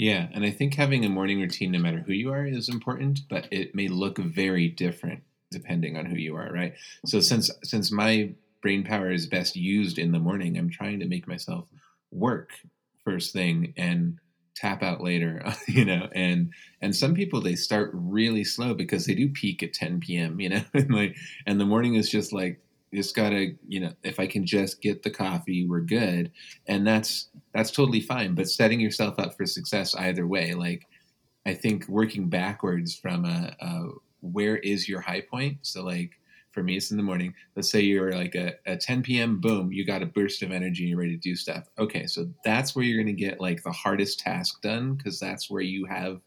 Yeah, 0.00 0.28
and 0.32 0.46
I 0.46 0.50
think 0.50 0.76
having 0.76 1.04
a 1.04 1.10
morning 1.10 1.42
routine, 1.42 1.72
no 1.72 1.78
matter 1.78 1.98
who 1.98 2.14
you 2.14 2.32
are, 2.32 2.46
is 2.46 2.70
important, 2.70 3.20
but 3.28 3.46
it 3.50 3.74
may 3.74 3.86
look 3.88 4.16
very 4.16 4.66
different 4.66 5.24
depending 5.50 5.98
on 5.98 6.06
who 6.06 6.16
you 6.16 6.36
are, 6.36 6.50
right? 6.50 6.72
So 7.04 7.20
since 7.20 7.50
since 7.64 7.92
my 7.92 8.32
brain 8.62 8.82
power 8.82 9.10
is 9.12 9.26
best 9.26 9.56
used 9.56 9.98
in 9.98 10.12
the 10.12 10.18
morning, 10.18 10.56
I'm 10.56 10.70
trying 10.70 11.00
to 11.00 11.06
make 11.06 11.28
myself 11.28 11.68
work 12.10 12.48
first 13.04 13.34
thing 13.34 13.74
and 13.76 14.18
tap 14.56 14.82
out 14.82 15.02
later, 15.02 15.44
you 15.68 15.84
know. 15.84 16.08
And 16.14 16.54
and 16.80 16.96
some 16.96 17.12
people 17.12 17.42
they 17.42 17.54
start 17.54 17.90
really 17.92 18.42
slow 18.42 18.72
because 18.72 19.04
they 19.04 19.14
do 19.14 19.28
peak 19.28 19.62
at 19.62 19.74
10 19.74 20.00
p.m., 20.00 20.40
you 20.40 20.48
know, 20.48 20.62
and 20.72 20.94
like 20.94 21.14
and 21.44 21.60
the 21.60 21.66
morning 21.66 21.96
is 21.96 22.08
just 22.08 22.32
like 22.32 22.58
just 22.92 23.14
gotta 23.14 23.52
you 23.68 23.80
know 23.80 23.92
if 24.02 24.18
i 24.18 24.26
can 24.26 24.44
just 24.44 24.80
get 24.80 25.02
the 25.02 25.10
coffee 25.10 25.66
we're 25.66 25.80
good. 25.80 26.32
And 26.66 26.86
that's 26.86 27.28
that's 27.54 27.70
totally 27.70 28.00
fine 28.00 28.34
but 28.34 28.48
setting 28.48 28.80
yourself 28.80 29.18
up 29.18 29.36
for 29.36 29.46
success 29.46 29.94
either 29.94 30.26
way 30.26 30.54
like 30.54 30.86
i 31.46 31.54
think 31.54 31.88
working 31.88 32.28
backwards 32.28 32.94
from 32.94 33.24
a, 33.24 33.54
a 33.60 33.88
where 34.20 34.58
is 34.58 34.88
your 34.88 35.00
high 35.00 35.22
point? 35.22 35.58
So 35.62 35.82
like 35.82 36.10
for 36.52 36.62
me 36.62 36.76
it's 36.76 36.90
in 36.90 36.96
the 36.96 37.02
morning. 37.02 37.32
Let's 37.54 37.70
say 37.70 37.80
you're 37.80 38.12
like 38.12 38.34
a, 38.34 38.54
a 38.66 38.76
10 38.76 39.02
p.m 39.02 39.40
boom 39.40 39.72
you 39.72 39.84
got 39.84 40.02
a 40.02 40.06
burst 40.06 40.42
of 40.42 40.50
energy 40.50 40.82
and 40.82 40.90
you're 40.90 40.98
ready 40.98 41.16
to 41.16 41.20
do 41.20 41.36
stuff. 41.36 41.68
Okay 41.78 42.06
so 42.06 42.26
that's 42.44 42.74
where 42.74 42.84
you're 42.84 43.04
to 43.04 43.12
get 43.12 43.40
like 43.40 43.62
the 43.62 43.72
hardest 43.72 44.20
task 44.20 44.60
done 44.62 44.94
because 44.94 45.18
that's 45.18 45.50
where 45.50 45.62
you 45.62 45.86
have 45.86 46.20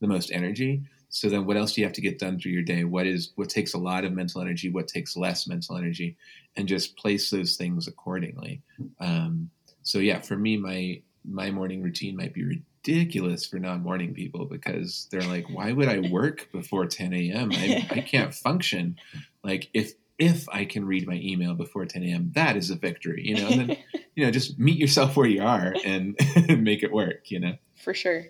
the 0.00 0.06
most 0.06 0.30
energy 0.32 0.82
so 1.08 1.28
then 1.28 1.46
what 1.46 1.56
else 1.56 1.72
do 1.72 1.80
you 1.80 1.86
have 1.86 1.94
to 1.94 2.00
get 2.00 2.18
done 2.18 2.38
through 2.38 2.52
your 2.52 2.62
day? 2.62 2.84
What 2.84 3.06
is 3.06 3.32
what 3.34 3.48
takes 3.48 3.74
a 3.74 3.78
lot 3.78 4.04
of 4.04 4.12
mental 4.12 4.40
energy 4.40 4.68
what 4.70 4.88
takes 4.88 5.16
less 5.16 5.46
mental 5.46 5.76
energy? 5.76 6.16
And 6.56 6.68
just 6.68 6.96
place 6.96 7.30
those 7.30 7.56
things 7.56 7.86
accordingly. 7.86 8.62
Um, 9.00 9.50
so 9.88 9.98
yeah 9.98 10.20
for 10.20 10.36
me 10.36 10.56
my 10.56 11.00
my 11.24 11.50
morning 11.50 11.82
routine 11.82 12.16
might 12.16 12.34
be 12.34 12.44
ridiculous 12.44 13.46
for 13.46 13.58
non-morning 13.58 14.14
people 14.14 14.44
because 14.44 15.08
they're 15.10 15.22
like 15.22 15.48
why 15.48 15.72
would 15.72 15.88
i 15.88 15.98
work 16.10 16.48
before 16.52 16.86
10 16.86 17.12
a.m 17.14 17.50
I, 17.52 17.86
I 17.90 18.00
can't 18.00 18.34
function. 18.34 18.96
Like 19.42 19.70
if 19.72 19.92
if 20.18 20.48
i 20.50 20.64
can 20.64 20.84
read 20.84 21.06
my 21.06 21.14
email 21.14 21.54
before 21.54 21.86
10 21.86 22.02
a.m 22.02 22.32
that 22.34 22.56
is 22.56 22.70
a 22.70 22.76
victory 22.76 23.22
you 23.24 23.36
know? 23.36 23.48
And 23.48 23.60
then 23.60 23.76
you 24.14 24.24
know 24.24 24.30
just 24.30 24.58
meet 24.58 24.76
yourself 24.76 25.16
where 25.16 25.26
you 25.26 25.42
are 25.42 25.74
and 25.84 26.16
make 26.48 26.82
it 26.82 26.92
work 26.92 27.30
you 27.30 27.40
know? 27.40 27.54
For 27.76 27.94
sure 27.94 28.26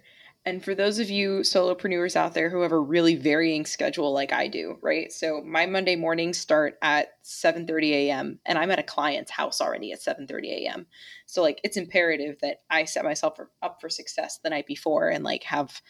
and 0.49 0.65
for 0.65 0.75
those 0.75 0.99
of 0.99 1.11
you 1.11 1.41
solopreneurs 1.41 2.17
out 2.17 2.33
there 2.33 2.49
who 2.49 2.63
have 2.63 2.73
a 2.73 2.79
really 2.79 3.15
varying 3.17 3.67
schedule 3.67 4.15
like 4.15 4.33
I 4.33 4.49
do, 4.49 4.79
right? 4.81 5.13
So 5.13 5.43
my 5.45 5.67
Monday 5.67 5.95
mornings 5.95 6.39
start 6.39 6.79
at 6.81 7.23
7:30 7.23 7.93
a.m. 7.93 8.41
and 8.47 8.59
I'm 8.59 8.71
at 8.71 8.79
a 8.79 8.83
client's 8.85 9.31
house 9.31 9.61
already 9.61 9.93
at 9.93 10.01
7:30 10.01 10.65
a.m. 10.65 10.87
So 11.27 11.43
like 11.43 11.61
it's 11.65 11.77
imperative 11.77 12.39
that 12.41 12.63
I 12.71 12.87
set 12.87 13.05
myself 13.05 13.39
up 13.61 13.79
for 13.79 13.91
success 13.91 14.39
the 14.39 14.49
night 14.49 14.67
before 14.67 15.11
and 15.11 15.23
like 15.23 15.45
have 15.45 15.83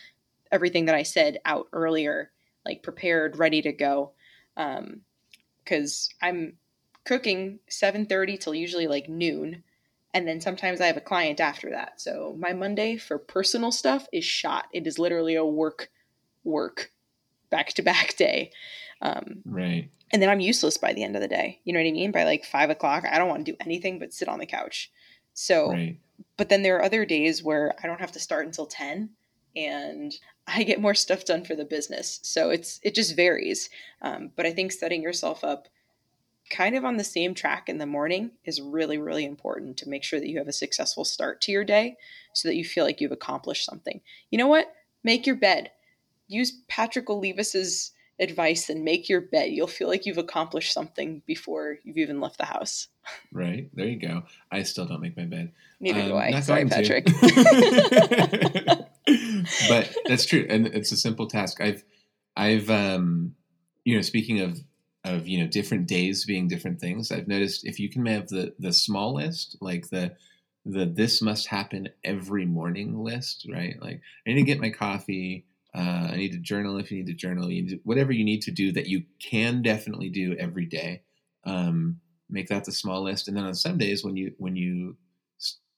everything 0.50 0.86
that 0.86 0.96
I 0.96 1.04
said 1.04 1.38
out 1.44 1.68
earlier 1.72 2.32
like 2.66 2.82
prepared, 2.82 3.38
ready 3.38 3.62
to 3.62 3.72
go. 3.72 4.12
Um 4.56 5.02
cuz 5.66 6.10
I'm 6.20 6.58
cooking 7.04 7.60
7:30 7.70 8.40
till 8.40 8.54
usually 8.56 8.88
like 8.88 9.08
noon 9.08 9.62
and 10.18 10.26
then 10.26 10.40
sometimes 10.40 10.80
I 10.80 10.86
have 10.86 10.96
a 10.96 11.00
client 11.00 11.38
after 11.38 11.70
that. 11.70 12.00
So 12.00 12.34
my 12.40 12.52
Monday 12.52 12.96
for 12.96 13.18
personal 13.18 13.70
stuff 13.70 14.08
is 14.12 14.24
shot. 14.24 14.66
It 14.72 14.84
is 14.84 14.98
literally 14.98 15.36
a 15.36 15.44
work, 15.44 15.90
work, 16.42 16.90
back 17.50 17.68
to 17.74 17.82
back 17.82 18.16
day. 18.16 18.50
Um, 19.00 19.42
right. 19.44 19.88
And 20.10 20.20
then 20.20 20.28
I'm 20.28 20.40
useless 20.40 20.76
by 20.76 20.92
the 20.92 21.04
end 21.04 21.14
of 21.14 21.22
the 21.22 21.28
day. 21.28 21.60
You 21.62 21.72
know 21.72 21.78
what 21.78 21.86
I 21.86 21.92
mean? 21.92 22.10
By 22.10 22.24
like 22.24 22.44
five 22.44 22.68
o'clock, 22.68 23.04
I 23.08 23.16
don't 23.16 23.28
want 23.28 23.46
to 23.46 23.52
do 23.52 23.56
anything 23.60 24.00
but 24.00 24.12
sit 24.12 24.28
on 24.28 24.40
the 24.40 24.46
couch. 24.46 24.90
So, 25.34 25.70
right. 25.70 26.00
but 26.36 26.48
then 26.48 26.62
there 26.62 26.78
are 26.78 26.84
other 26.84 27.04
days 27.04 27.44
where 27.44 27.76
I 27.80 27.86
don't 27.86 28.00
have 28.00 28.12
to 28.12 28.20
start 28.20 28.44
until 28.44 28.66
10 28.66 29.10
and 29.54 30.12
I 30.48 30.64
get 30.64 30.80
more 30.80 30.94
stuff 30.96 31.24
done 31.26 31.44
for 31.44 31.54
the 31.54 31.64
business. 31.64 32.18
So 32.24 32.50
it's, 32.50 32.80
it 32.82 32.96
just 32.96 33.14
varies. 33.14 33.70
Um, 34.02 34.32
but 34.34 34.46
I 34.46 34.52
think 34.52 34.72
setting 34.72 35.00
yourself 35.00 35.44
up 35.44 35.68
kind 36.50 36.76
of 36.76 36.84
on 36.84 36.96
the 36.96 37.04
same 37.04 37.34
track 37.34 37.68
in 37.68 37.78
the 37.78 37.86
morning 37.86 38.32
is 38.44 38.60
really, 38.60 38.98
really 38.98 39.24
important 39.24 39.76
to 39.78 39.88
make 39.88 40.04
sure 40.04 40.20
that 40.20 40.28
you 40.28 40.38
have 40.38 40.48
a 40.48 40.52
successful 40.52 41.04
start 41.04 41.40
to 41.42 41.52
your 41.52 41.64
day 41.64 41.96
so 42.32 42.48
that 42.48 42.56
you 42.56 42.64
feel 42.64 42.84
like 42.84 43.00
you've 43.00 43.12
accomplished 43.12 43.64
something. 43.64 44.00
You 44.30 44.38
know 44.38 44.46
what? 44.46 44.72
Make 45.04 45.26
your 45.26 45.36
bed. 45.36 45.70
Use 46.26 46.52
Patrick 46.68 47.06
Olivas's 47.06 47.92
advice 48.20 48.68
and 48.68 48.84
make 48.84 49.08
your 49.08 49.20
bed. 49.20 49.50
You'll 49.50 49.66
feel 49.66 49.88
like 49.88 50.06
you've 50.06 50.18
accomplished 50.18 50.72
something 50.72 51.22
before 51.26 51.78
you've 51.84 51.98
even 51.98 52.20
left 52.20 52.38
the 52.38 52.46
house. 52.46 52.88
Right. 53.32 53.70
There 53.72 53.86
you 53.86 53.98
go. 53.98 54.24
I 54.52 54.64
still 54.64 54.84
don't 54.84 55.00
make 55.00 55.16
my 55.16 55.24
bed. 55.24 55.52
Neither 55.80 56.02
um, 56.02 56.08
do 56.08 56.16
I. 56.16 56.40
Sorry, 56.40 56.66
Patrick. 56.66 57.06
but 59.66 59.96
that's 60.06 60.26
true. 60.26 60.44
And 60.46 60.66
it's 60.66 60.92
a 60.92 60.96
simple 60.98 61.26
task. 61.26 61.58
I've 61.58 61.84
I've 62.36 62.68
um 62.68 63.34
you 63.84 63.96
know, 63.96 64.02
speaking 64.02 64.40
of 64.40 64.60
of 65.04 65.28
you 65.28 65.38
know 65.38 65.46
different 65.46 65.86
days 65.86 66.24
being 66.24 66.48
different 66.48 66.80
things. 66.80 67.12
I've 67.12 67.28
noticed 67.28 67.66
if 67.66 67.78
you 67.80 67.88
can 67.88 68.06
have 68.06 68.28
the 68.28 68.54
the 68.58 68.72
small 68.72 69.14
list 69.14 69.56
like 69.60 69.88
the 69.88 70.16
the 70.64 70.84
this 70.84 71.22
must 71.22 71.46
happen 71.46 71.88
every 72.04 72.44
morning 72.44 73.02
list 73.02 73.46
right? 73.50 73.80
Like 73.80 74.00
i 74.26 74.30
need 74.30 74.34
to 74.34 74.42
get 74.42 74.60
my 74.60 74.70
coffee 74.70 75.46
uh, 75.74 76.08
i 76.10 76.16
need 76.16 76.32
to 76.32 76.38
journal 76.38 76.78
if 76.78 76.90
you 76.90 76.98
need 76.98 77.06
to 77.06 77.14
journal 77.14 77.50
you 77.50 77.68
to, 77.68 77.80
whatever 77.84 78.12
you 78.12 78.24
need 78.24 78.42
to 78.42 78.50
do 78.50 78.72
that 78.72 78.86
you 78.86 79.04
can 79.20 79.62
definitely 79.62 80.10
do 80.10 80.34
every 80.38 80.66
day 80.66 81.02
um, 81.44 82.00
make 82.30 82.48
that 82.48 82.64
the 82.64 82.72
small 82.72 83.02
list. 83.02 83.28
And 83.28 83.36
then 83.36 83.44
on 83.44 83.54
some 83.54 83.78
days 83.78 84.04
when 84.04 84.16
you 84.16 84.34
when 84.38 84.56
you 84.56 84.96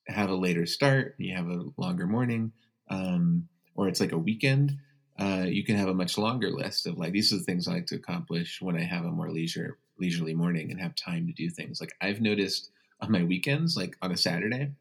have 0.08 0.30
a 0.30 0.34
later 0.34 0.66
start 0.66 1.14
you 1.18 1.34
have 1.36 1.48
a 1.48 1.64
longer 1.76 2.06
morning 2.06 2.52
um, 2.88 3.46
or 3.76 3.86
it's 3.86 4.00
like 4.00 4.12
a 4.12 4.18
weekend 4.18 4.76
uh, 5.20 5.44
you 5.46 5.64
can 5.64 5.76
have 5.76 5.88
a 5.88 5.94
much 5.94 6.16
longer 6.16 6.50
list 6.50 6.86
of 6.86 6.98
like 6.98 7.12
these 7.12 7.32
are 7.32 7.36
the 7.36 7.44
things 7.44 7.68
I 7.68 7.74
like 7.74 7.86
to 7.86 7.96
accomplish 7.96 8.60
when 8.62 8.76
I 8.76 8.82
have 8.82 9.04
a 9.04 9.10
more 9.10 9.30
leisure 9.30 9.78
leisurely 9.98 10.34
morning 10.34 10.70
and 10.70 10.80
have 10.80 10.94
time 10.94 11.26
to 11.26 11.32
do 11.32 11.50
things. 11.50 11.80
Like 11.80 11.94
I've 12.00 12.20
noticed 12.20 12.70
on 13.00 13.12
my 13.12 13.22
weekends, 13.22 13.76
like 13.76 13.96
on 14.00 14.12
a 14.12 14.16
Saturday, 14.16 14.72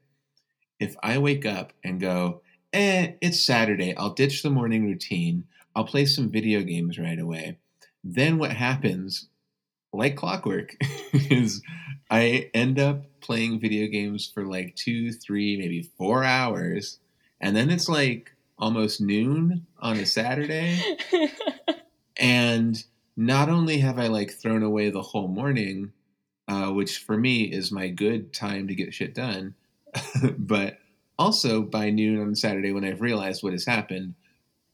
if 0.80 0.96
I 1.04 1.18
wake 1.18 1.46
up 1.46 1.74
and 1.84 2.00
go, 2.00 2.42
eh, 2.72 3.14
it's 3.22 3.46
Saturday, 3.46 3.96
I'll 3.96 4.14
ditch 4.14 4.42
the 4.42 4.50
morning 4.50 4.86
routine, 4.86 5.44
I'll 5.76 5.84
play 5.84 6.06
some 6.06 6.30
video 6.30 6.62
games 6.62 6.98
right 6.98 7.20
away. 7.20 7.58
Then 8.04 8.38
what 8.38 8.52
happens, 8.52 9.28
like 9.92 10.16
clockwork, 10.16 10.76
is 11.14 11.62
I 12.10 12.50
end 12.54 12.80
up 12.80 13.06
playing 13.20 13.60
video 13.60 13.88
games 13.88 14.32
for 14.34 14.46
like 14.46 14.76
two, 14.76 15.12
three, 15.12 15.58
maybe 15.58 15.92
four 15.98 16.24
hours. 16.24 17.00
And 17.42 17.56
then 17.56 17.70
it's 17.70 17.90
like 17.90 18.32
almost 18.60 19.02
noon 19.02 19.66
on 19.80 19.98
a 19.98 20.06
Saturday. 20.06 20.80
and 22.18 22.84
not 23.16 23.50
only 23.50 23.80
have 23.80 23.98
I 23.98 24.08
like 24.08 24.32
thrown 24.32 24.64
away 24.64 24.90
the 24.90 25.02
whole 25.02 25.28
morning, 25.28 25.92
uh, 26.48 26.68
which 26.72 27.00
for 27.00 27.18
me 27.18 27.44
is 27.44 27.72
my 27.72 27.88
good 27.88 28.34
time 28.34 28.68
to 28.68 28.76
get 28.76 28.94
shit 28.94 29.16
done, 29.16 29.56
but 30.38 30.78
also 31.18 31.62
by 31.62 31.90
noon 31.90 32.22
on 32.22 32.36
Saturday 32.36 32.72
when 32.72 32.86
I've 32.86 33.02
realized 33.02 33.44
what 33.44 33.54
has 33.54 33.66
happened, 33.66 34.16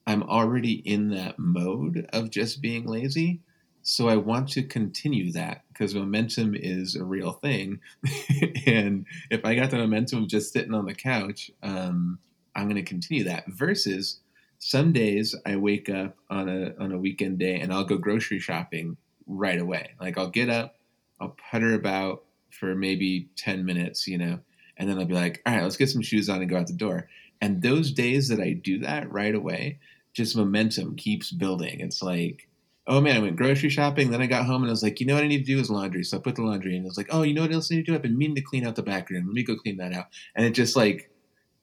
I'm 0.08 0.24
already 0.24 0.74
in 0.74 1.10
that 1.10 1.40
mode 1.40 2.08
of 2.14 2.30
just 2.30 2.62
being 2.62 2.86
lazy. 2.86 3.42
So 3.82 4.08
I 4.10 4.16
want 4.16 4.50
to 4.50 4.64
continue 4.64 5.32
that 5.34 5.64
because 5.70 5.94
momentum 5.94 6.56
is 6.56 6.96
a 6.96 7.04
real 7.04 7.34
thing. 7.34 7.80
and 8.66 9.06
if 9.30 9.46
I 9.46 9.56
got 9.56 9.72
the 9.72 9.78
momentum 9.78 10.24
of 10.24 10.30
just 10.30 10.54
sitting 10.54 10.74
on 10.74 10.86
the 10.86 10.96
couch, 10.96 11.52
um, 11.62 12.20
I'm 12.56 12.66
going 12.66 12.76
to 12.76 12.84
continue 12.84 13.24
that. 13.26 13.48
Versus 13.48 14.20
some 14.60 14.94
days 14.94 15.36
I 15.46 15.58
wake 15.58 15.90
up 15.90 16.16
on 16.30 16.50
a 16.50 16.74
on 16.80 16.92
a 16.92 16.98
weekend 16.98 17.40
day 17.40 17.60
and 17.60 17.74
I'll 17.74 17.84
go 17.84 17.98
grocery 17.98 18.40
shopping 18.40 18.98
right 19.28 19.60
away. 19.60 19.92
Like 20.00 20.18
I'll 20.18 20.30
get 20.30 20.50
up, 20.50 20.78
I'll 21.20 21.36
putter 21.52 21.74
about 21.74 22.24
for 22.52 22.76
maybe 22.76 23.30
10 23.36 23.66
minutes, 23.66 24.08
you 24.08 24.18
know, 24.18 24.40
and 24.78 24.90
then 24.90 24.98
I'll 24.98 25.06
be 25.06 25.14
like, 25.14 25.42
all 25.46 25.54
right, 25.54 25.64
let's 25.64 25.78
get 25.78 25.90
some 25.90 26.02
shoes 26.02 26.30
on 26.30 26.42
and 26.42 26.50
go 26.50 26.58
out 26.58 26.68
the 26.68 26.74
door. 26.74 27.10
And 27.42 27.62
those 27.62 27.92
days 27.92 28.30
that 28.30 28.40
I 28.40 28.54
do 28.54 28.80
that 28.80 29.12
right 29.12 29.36
away, 29.36 29.80
just 30.14 30.38
momentum 30.38 30.96
keeps 30.96 31.32
building. 31.32 31.82
It's 31.82 32.02
like, 32.02 32.48
oh 32.88 33.02
man, 33.02 33.18
I 33.18 33.20
went 33.20 33.36
grocery 33.36 33.70
shopping. 33.70 34.12
Then 34.12 34.22
I 34.22 34.28
got 34.28 34.46
home 34.46 34.62
and 34.62 34.70
I 34.70 34.72
was 34.72 34.84
like, 34.84 35.00
you 35.00 35.06
know 35.06 35.16
what 35.16 35.24
I 35.24 35.28
need 35.28 35.46
to 35.46 35.54
do 35.54 35.60
is 35.60 35.70
laundry. 35.70 36.04
So 36.04 36.18
I 36.18 36.22
put 36.22 36.36
the 36.36 36.44
laundry 36.44 36.78
in. 36.78 36.84
I 36.84 36.86
was 36.86 36.98
like, 36.98 37.10
oh, 37.10 37.24
you 37.24 37.34
know 37.34 37.42
what 37.42 37.52
else 37.52 37.72
I 37.72 37.76
need 37.76 37.86
to 37.86 37.92
do? 37.92 37.96
I've 37.96 38.02
been 38.02 38.18
meaning 38.18 38.36
to 38.36 38.42
clean 38.42 38.66
out 38.66 38.76
the 38.76 38.84
back 38.84 39.10
room. 39.10 39.26
Let 39.26 39.34
me 39.34 39.44
go 39.44 39.56
clean 39.56 39.78
that 39.78 39.94
out. 39.94 40.08
And 40.36 40.46
it 40.46 40.52
just 40.52 40.76
like 40.76 41.10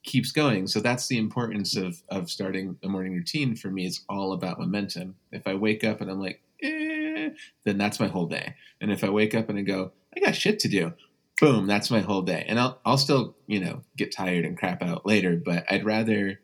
keeps 0.04 0.32
going. 0.32 0.66
So 0.66 0.80
that's 0.80 1.06
the 1.06 1.18
importance 1.18 1.76
of 1.76 2.02
of 2.09 2.30
starting 2.30 2.76
a 2.82 2.88
morning 2.88 3.14
routine 3.14 3.54
for 3.54 3.68
me. 3.71 3.87
It's 3.87 4.04
all 4.09 4.32
about 4.32 4.59
momentum. 4.59 5.16
If 5.30 5.47
I 5.47 5.54
wake 5.54 5.85
up 5.85 6.00
and 6.00 6.11
I'm 6.11 6.21
like, 6.21 6.42
eh, 6.62 7.30
then 7.64 7.78
that's 7.78 8.00
my 8.00 8.09
whole 8.09 8.26
day. 8.26 8.54
And 8.80 8.90
if 8.90 9.04
I 9.04 9.11
wake 9.11 9.35
up 9.35 9.49
and 9.49 9.59
I 9.59 9.62
go, 9.62 9.92
I 10.16 10.21
got 10.21 10.35
shit 10.35 10.59
to 10.61 10.68
do, 10.68 10.92
boom, 11.40 11.66
that's 11.66 11.90
my 11.90 12.00
whole 12.00 12.23
day. 12.23 12.44
And 12.49 12.59
I'll 12.59 12.80
I'll 12.85 12.99
still 12.99 13.37
you 13.47 13.61
know 13.61 13.82
get 13.97 14.12
tired 14.12 14.44
and 14.44 14.59
crap 14.59 14.82
out 14.82 15.06
later, 15.06 15.37
but 15.37 15.64
I'd 15.71 15.85
rather 15.85 16.40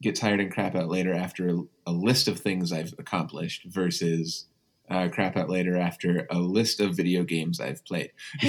get 0.00 0.16
tired 0.16 0.40
and 0.40 0.52
crap 0.52 0.74
out 0.74 0.88
later 0.88 1.14
after 1.14 1.48
a, 1.48 1.62
a 1.86 1.92
list 1.92 2.26
of 2.26 2.40
things 2.40 2.72
I've 2.72 2.92
accomplished 2.98 3.64
versus 3.66 4.46
uh, 4.92 5.08
crap 5.08 5.36
out 5.36 5.48
later 5.48 5.76
after 5.76 6.26
a 6.30 6.38
list 6.38 6.80
of 6.80 6.94
video 6.96 7.24
games 7.24 7.60
I've 7.60 7.84
played. 7.84 8.12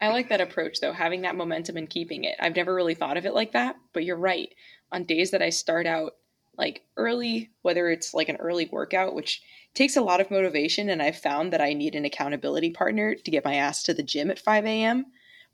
I 0.00 0.08
like 0.08 0.28
that 0.28 0.40
approach 0.40 0.80
though, 0.80 0.92
having 0.92 1.22
that 1.22 1.36
momentum 1.36 1.76
and 1.76 1.88
keeping 1.88 2.24
it. 2.24 2.36
I've 2.38 2.56
never 2.56 2.74
really 2.74 2.94
thought 2.94 3.16
of 3.16 3.26
it 3.26 3.34
like 3.34 3.52
that, 3.52 3.76
but 3.92 4.04
you're 4.04 4.16
right. 4.16 4.54
On 4.92 5.04
days 5.04 5.30
that 5.30 5.42
I 5.42 5.50
start 5.50 5.86
out 5.86 6.12
like 6.56 6.82
early, 6.96 7.50
whether 7.62 7.88
it's 7.88 8.12
like 8.12 8.28
an 8.28 8.36
early 8.36 8.68
workout, 8.70 9.14
which 9.14 9.42
takes 9.74 9.96
a 9.96 10.02
lot 10.02 10.20
of 10.20 10.30
motivation, 10.30 10.90
and 10.90 11.00
I've 11.00 11.18
found 11.18 11.52
that 11.52 11.60
I 11.60 11.72
need 11.72 11.94
an 11.94 12.04
accountability 12.04 12.70
partner 12.70 13.14
to 13.14 13.30
get 13.30 13.44
my 13.44 13.54
ass 13.54 13.82
to 13.84 13.94
the 13.94 14.02
gym 14.02 14.30
at 14.30 14.38
5 14.38 14.66
a.m. 14.66 15.06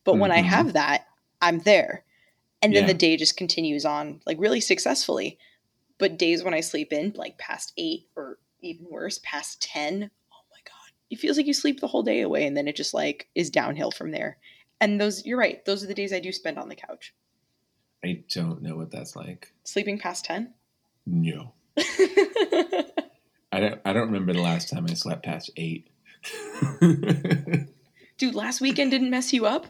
But 0.04 0.12
mm-hmm. 0.12 0.20
when 0.20 0.32
I 0.32 0.38
mm-hmm. 0.38 0.48
have 0.48 0.72
that, 0.72 1.06
I'm 1.40 1.60
there. 1.60 2.04
And 2.62 2.74
then 2.74 2.84
yeah. 2.84 2.88
the 2.88 2.94
day 2.94 3.16
just 3.18 3.36
continues 3.36 3.84
on 3.84 4.20
like 4.26 4.38
really 4.40 4.60
successfully. 4.60 5.38
But 5.98 6.18
days 6.18 6.42
when 6.42 6.54
I 6.54 6.60
sleep 6.60 6.92
in, 6.92 7.12
like 7.14 7.36
past 7.36 7.72
eight 7.76 8.08
or 8.16 8.38
even 8.64 8.86
worse, 8.88 9.20
past 9.22 9.62
10, 9.62 10.10
oh 10.32 10.44
my 10.50 10.58
God, 10.64 10.92
it 11.10 11.18
feels 11.18 11.36
like 11.36 11.46
you 11.46 11.54
sleep 11.54 11.80
the 11.80 11.86
whole 11.86 12.02
day 12.02 12.20
away 12.20 12.46
and 12.46 12.56
then 12.56 12.68
it 12.68 12.76
just 12.76 12.94
like 12.94 13.28
is 13.34 13.50
downhill 13.50 13.90
from 13.90 14.10
there. 14.10 14.38
And 14.80 15.00
those, 15.00 15.24
you're 15.24 15.38
right, 15.38 15.64
those 15.64 15.84
are 15.84 15.86
the 15.86 15.94
days 15.94 16.12
I 16.12 16.20
do 16.20 16.32
spend 16.32 16.58
on 16.58 16.68
the 16.68 16.74
couch. 16.74 17.14
I 18.04 18.24
don't 18.30 18.62
know 18.62 18.76
what 18.76 18.90
that's 18.90 19.16
like. 19.16 19.52
Sleeping 19.64 19.98
past 19.98 20.24
10? 20.26 20.52
No. 21.06 21.52
I 23.54 23.60
don't 23.60 23.80
I 23.84 23.92
don't 23.92 24.06
remember 24.06 24.32
the 24.32 24.42
last 24.42 24.68
time 24.68 24.86
I 24.88 24.94
slept 24.94 25.24
past 25.24 25.50
eight. 25.56 25.88
Dude, 28.18 28.34
last 28.34 28.60
weekend 28.60 28.90
didn't 28.90 29.10
mess 29.10 29.32
you 29.32 29.46
up? 29.46 29.68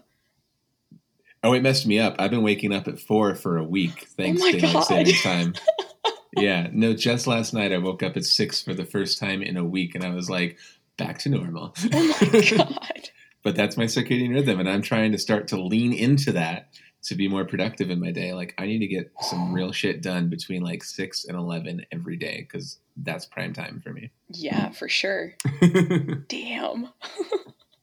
Oh, 1.42 1.52
it 1.52 1.62
messed 1.62 1.86
me 1.86 1.98
up. 1.98 2.16
I've 2.18 2.30
been 2.30 2.42
waking 2.42 2.72
up 2.72 2.88
at 2.88 2.98
four 2.98 3.34
for 3.34 3.58
a 3.58 3.64
week 3.64 3.92
oh 4.00 4.06
thanks 4.16 4.40
oh 4.42 4.50
to 4.50 4.58
daylight 4.58 4.84
saving 4.84 5.14
time. 5.16 5.54
yeah, 6.36 6.68
no, 6.72 6.94
just 6.94 7.26
last 7.26 7.54
night 7.54 7.72
I 7.72 7.78
woke 7.78 8.02
up 8.02 8.16
at 8.16 8.24
six 8.24 8.62
for 8.62 8.74
the 8.74 8.84
first 8.84 9.18
time 9.18 9.42
in 9.42 9.56
a 9.56 9.64
week, 9.64 9.94
and 9.94 10.04
I 10.04 10.14
was 10.14 10.30
like, 10.30 10.58
back 10.96 11.18
to 11.20 11.28
normal. 11.28 11.74
Oh 11.92 12.16
my 12.32 12.40
god! 12.40 13.10
but 13.42 13.56
that's 13.56 13.76
my 13.76 13.84
circadian 13.84 14.34
rhythm, 14.34 14.60
and 14.60 14.68
I'm 14.68 14.82
trying 14.82 15.12
to 15.12 15.18
start 15.18 15.48
to 15.48 15.60
lean 15.60 15.92
into 15.92 16.32
that 16.32 16.68
to 17.04 17.14
be 17.14 17.28
more 17.28 17.44
productive 17.44 17.90
in 17.90 18.00
my 18.00 18.10
day. 18.10 18.32
Like, 18.32 18.54
I 18.56 18.66
need 18.66 18.78
to 18.78 18.86
get 18.86 19.12
some 19.20 19.52
real 19.52 19.72
shit 19.72 20.00
done 20.00 20.30
between 20.30 20.62
like 20.62 20.82
six 20.82 21.24
and 21.24 21.36
eleven 21.36 21.84
every 21.92 22.16
day 22.16 22.46
because 22.48 22.78
that's 22.96 23.26
prime 23.26 23.52
time 23.52 23.80
for 23.82 23.92
me. 23.92 24.10
Yeah, 24.28 24.70
for 24.70 24.88
sure. 24.88 25.34
Damn. 26.28 26.88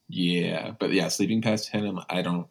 yeah, 0.08 0.72
but 0.80 0.92
yeah, 0.94 1.08
sleeping 1.10 1.42
past 1.42 1.70
ten, 1.70 2.00
I 2.10 2.22
don't 2.22 2.48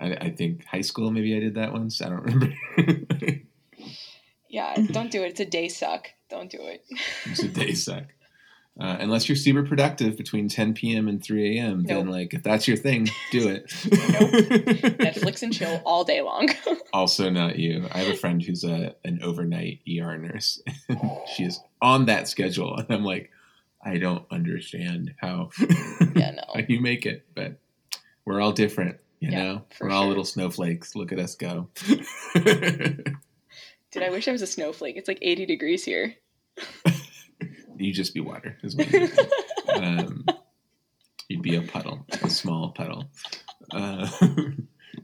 I, 0.00 0.12
I 0.12 0.30
think 0.30 0.64
high 0.64 0.80
school 0.80 1.10
maybe 1.10 1.36
I 1.36 1.40
did 1.40 1.54
that 1.54 1.72
once. 1.72 2.00
I 2.00 2.08
don't 2.08 2.22
remember. 2.22 2.54
yeah, 4.50 4.74
don't 4.90 5.10
do 5.10 5.22
it. 5.22 5.28
It's 5.28 5.40
a 5.40 5.46
day 5.46 5.68
suck. 5.68 6.10
Don't 6.28 6.50
do 6.50 6.58
it. 6.60 6.84
it's 7.24 7.42
a 7.42 7.48
day 7.48 7.72
suck. 7.74 8.04
Uh, 8.78 8.96
unless 8.98 9.28
you're 9.28 9.36
super 9.36 9.62
productive 9.62 10.16
between 10.16 10.48
10 10.48 10.74
p.m. 10.74 11.06
and 11.06 11.22
3 11.22 11.58
a.m., 11.58 11.82
nope. 11.82 11.86
then 11.86 12.08
like 12.08 12.34
if 12.34 12.42
that's 12.42 12.66
your 12.66 12.76
thing, 12.76 13.08
do 13.30 13.48
it. 13.48 13.72
nope. 13.84 14.98
Netflix 14.98 15.42
and 15.42 15.52
chill 15.52 15.82
all 15.84 16.02
day 16.02 16.22
long. 16.22 16.48
also, 16.92 17.30
not 17.30 17.58
you. 17.58 17.86
I 17.92 17.98
have 17.98 18.14
a 18.14 18.16
friend 18.16 18.42
who's 18.42 18.64
a 18.64 18.94
an 19.04 19.20
overnight 19.22 19.80
ER 19.86 20.16
nurse. 20.16 20.62
she 21.34 21.44
is 21.44 21.60
on 21.82 22.06
that 22.06 22.26
schedule, 22.26 22.76
and 22.76 22.86
I'm 22.90 23.04
like, 23.04 23.30
I 23.84 23.98
don't 23.98 24.24
understand 24.30 25.14
how. 25.18 25.50
yeah, 26.16 26.30
no. 26.32 26.42
how 26.54 26.62
you 26.66 26.80
make 26.80 27.06
it, 27.06 27.26
but 27.34 27.58
we're 28.24 28.40
all 28.40 28.52
different. 28.52 28.96
You 29.18 29.30
yeah, 29.30 29.42
know, 29.42 29.62
we're 29.80 29.90
sure. 29.90 29.90
all 29.90 30.08
little 30.08 30.24
snowflakes. 30.24 30.96
Look 30.96 31.12
at 31.12 31.18
us 31.18 31.34
go. 31.34 31.68
Dude, 33.90 34.04
I 34.04 34.10
wish 34.10 34.28
I 34.28 34.32
was 34.32 34.42
a 34.42 34.46
snowflake. 34.46 34.96
It's 34.96 35.08
like 35.08 35.18
80 35.20 35.46
degrees 35.46 35.84
here. 35.84 36.14
You'd 37.76 37.94
just 37.94 38.14
be 38.14 38.20
water. 38.20 38.56
um, 39.74 40.24
you'd 41.28 41.42
be 41.42 41.56
a 41.56 41.62
puddle, 41.62 42.04
a 42.22 42.28
small 42.28 42.72
puddle. 42.72 43.10
Uh, 43.72 44.06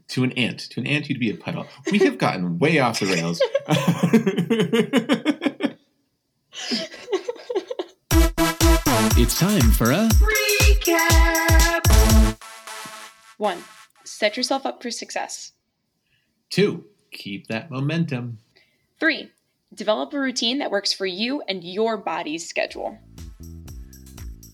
to 0.09 0.23
an 0.23 0.31
ant, 0.33 0.59
to 0.59 0.79
an 0.79 0.85
ant, 0.85 1.09
you'd 1.09 1.19
be 1.19 1.31
a 1.31 1.35
puddle. 1.35 1.65
We 1.91 1.97
have 1.99 2.19
gotten 2.19 2.59
way 2.59 2.77
off 2.77 2.99
the 2.99 3.07
rails. 3.07 3.41
it's 9.17 9.39
time 9.39 9.71
for 9.71 9.89
a 9.91 10.07
recap. 10.87 12.37
One 13.37 13.63
set 14.03 14.37
yourself 14.37 14.67
up 14.67 14.83
for 14.83 14.91
success. 14.91 15.53
Two, 16.51 16.85
keep 17.11 17.47
that 17.47 17.71
momentum. 17.71 18.37
Three, 18.99 19.31
develop 19.73 20.13
a 20.13 20.19
routine 20.19 20.59
that 20.59 20.69
works 20.71 20.93
for 20.93 21.05
you 21.05 21.41
and 21.47 21.63
your 21.63 21.97
body's 21.97 22.47
schedule. 22.47 22.97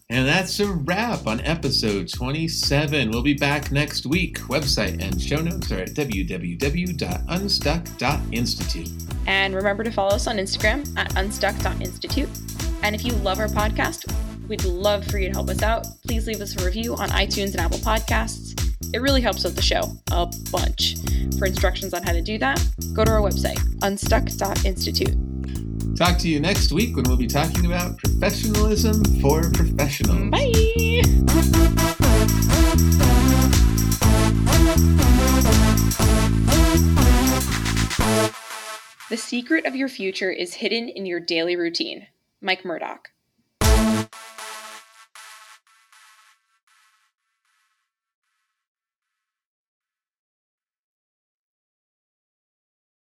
And 0.10 0.28
that's 0.28 0.60
a 0.60 0.68
wrap 0.68 1.26
on 1.26 1.40
episode 1.42 2.12
27. 2.12 3.10
We'll 3.10 3.24
be 3.24 3.34
back 3.34 3.72
next 3.72 4.06
week. 4.06 4.38
Website 4.42 5.02
and 5.02 5.20
show 5.20 5.38
notes 5.38 5.72
are 5.72 5.80
at 5.80 5.90
www.unstuck.institute. 5.92 8.90
And 9.26 9.56
remember 9.56 9.84
to 9.84 9.92
follow 9.92 10.16
us 10.16 10.28
on 10.28 10.38
Instagram 10.38 10.96
at 10.98 11.16
unstuck.institute. 11.16 12.30
And 12.84 12.94
if 12.94 13.04
you 13.06 13.14
love 13.14 13.40
our 13.40 13.48
podcast, 13.48 14.14
we'd 14.48 14.66
love 14.66 15.04
for 15.06 15.18
you 15.18 15.30
to 15.30 15.34
help 15.34 15.50
us 15.50 15.64
out. 15.64 15.88
Please 16.06 16.28
leave 16.28 16.42
us 16.42 16.62
a 16.62 16.66
review 16.66 16.96
on 16.96 17.10
iTunes 17.10 17.54
and 17.54 17.62
Apple 17.62 17.80
Podcasts. 17.80 18.63
It 18.94 19.02
really 19.02 19.22
helps 19.22 19.46
out 19.46 19.54
the 19.56 19.62
show 19.62 19.82
a 20.12 20.26
bunch. 20.52 20.98
For 21.38 21.46
instructions 21.46 21.94
on 21.94 22.04
how 22.04 22.14
to 22.14 22.22
do 22.22 22.38
that, 22.40 22.64
go 22.94 23.06
to 23.06 23.12
our 23.12 23.22
website, 23.22 23.60
unstuck.institute. 23.82 25.16
Talk 25.96 26.18
to 26.20 26.28
you 26.28 26.40
next 26.40 26.72
week 26.72 26.96
when 26.96 27.06
we'll 27.06 27.18
be 27.18 27.28
talking 27.28 27.68
about 27.68 27.98
professionalism 28.00 29.04
for 29.22 29.52
professionals. 29.52 30.32
Bye. 30.32 30.52
The 39.10 39.18
secret 39.18 39.68
of 39.68 39.76
your 39.76 39.90
future 39.90 40.32
is 40.32 40.56
hidden 40.56 40.90
in 40.90 41.06
your 41.06 41.20
daily 41.20 41.56
routine. 41.56 42.08
Mike 42.42 42.66
Murdock. 42.66 43.13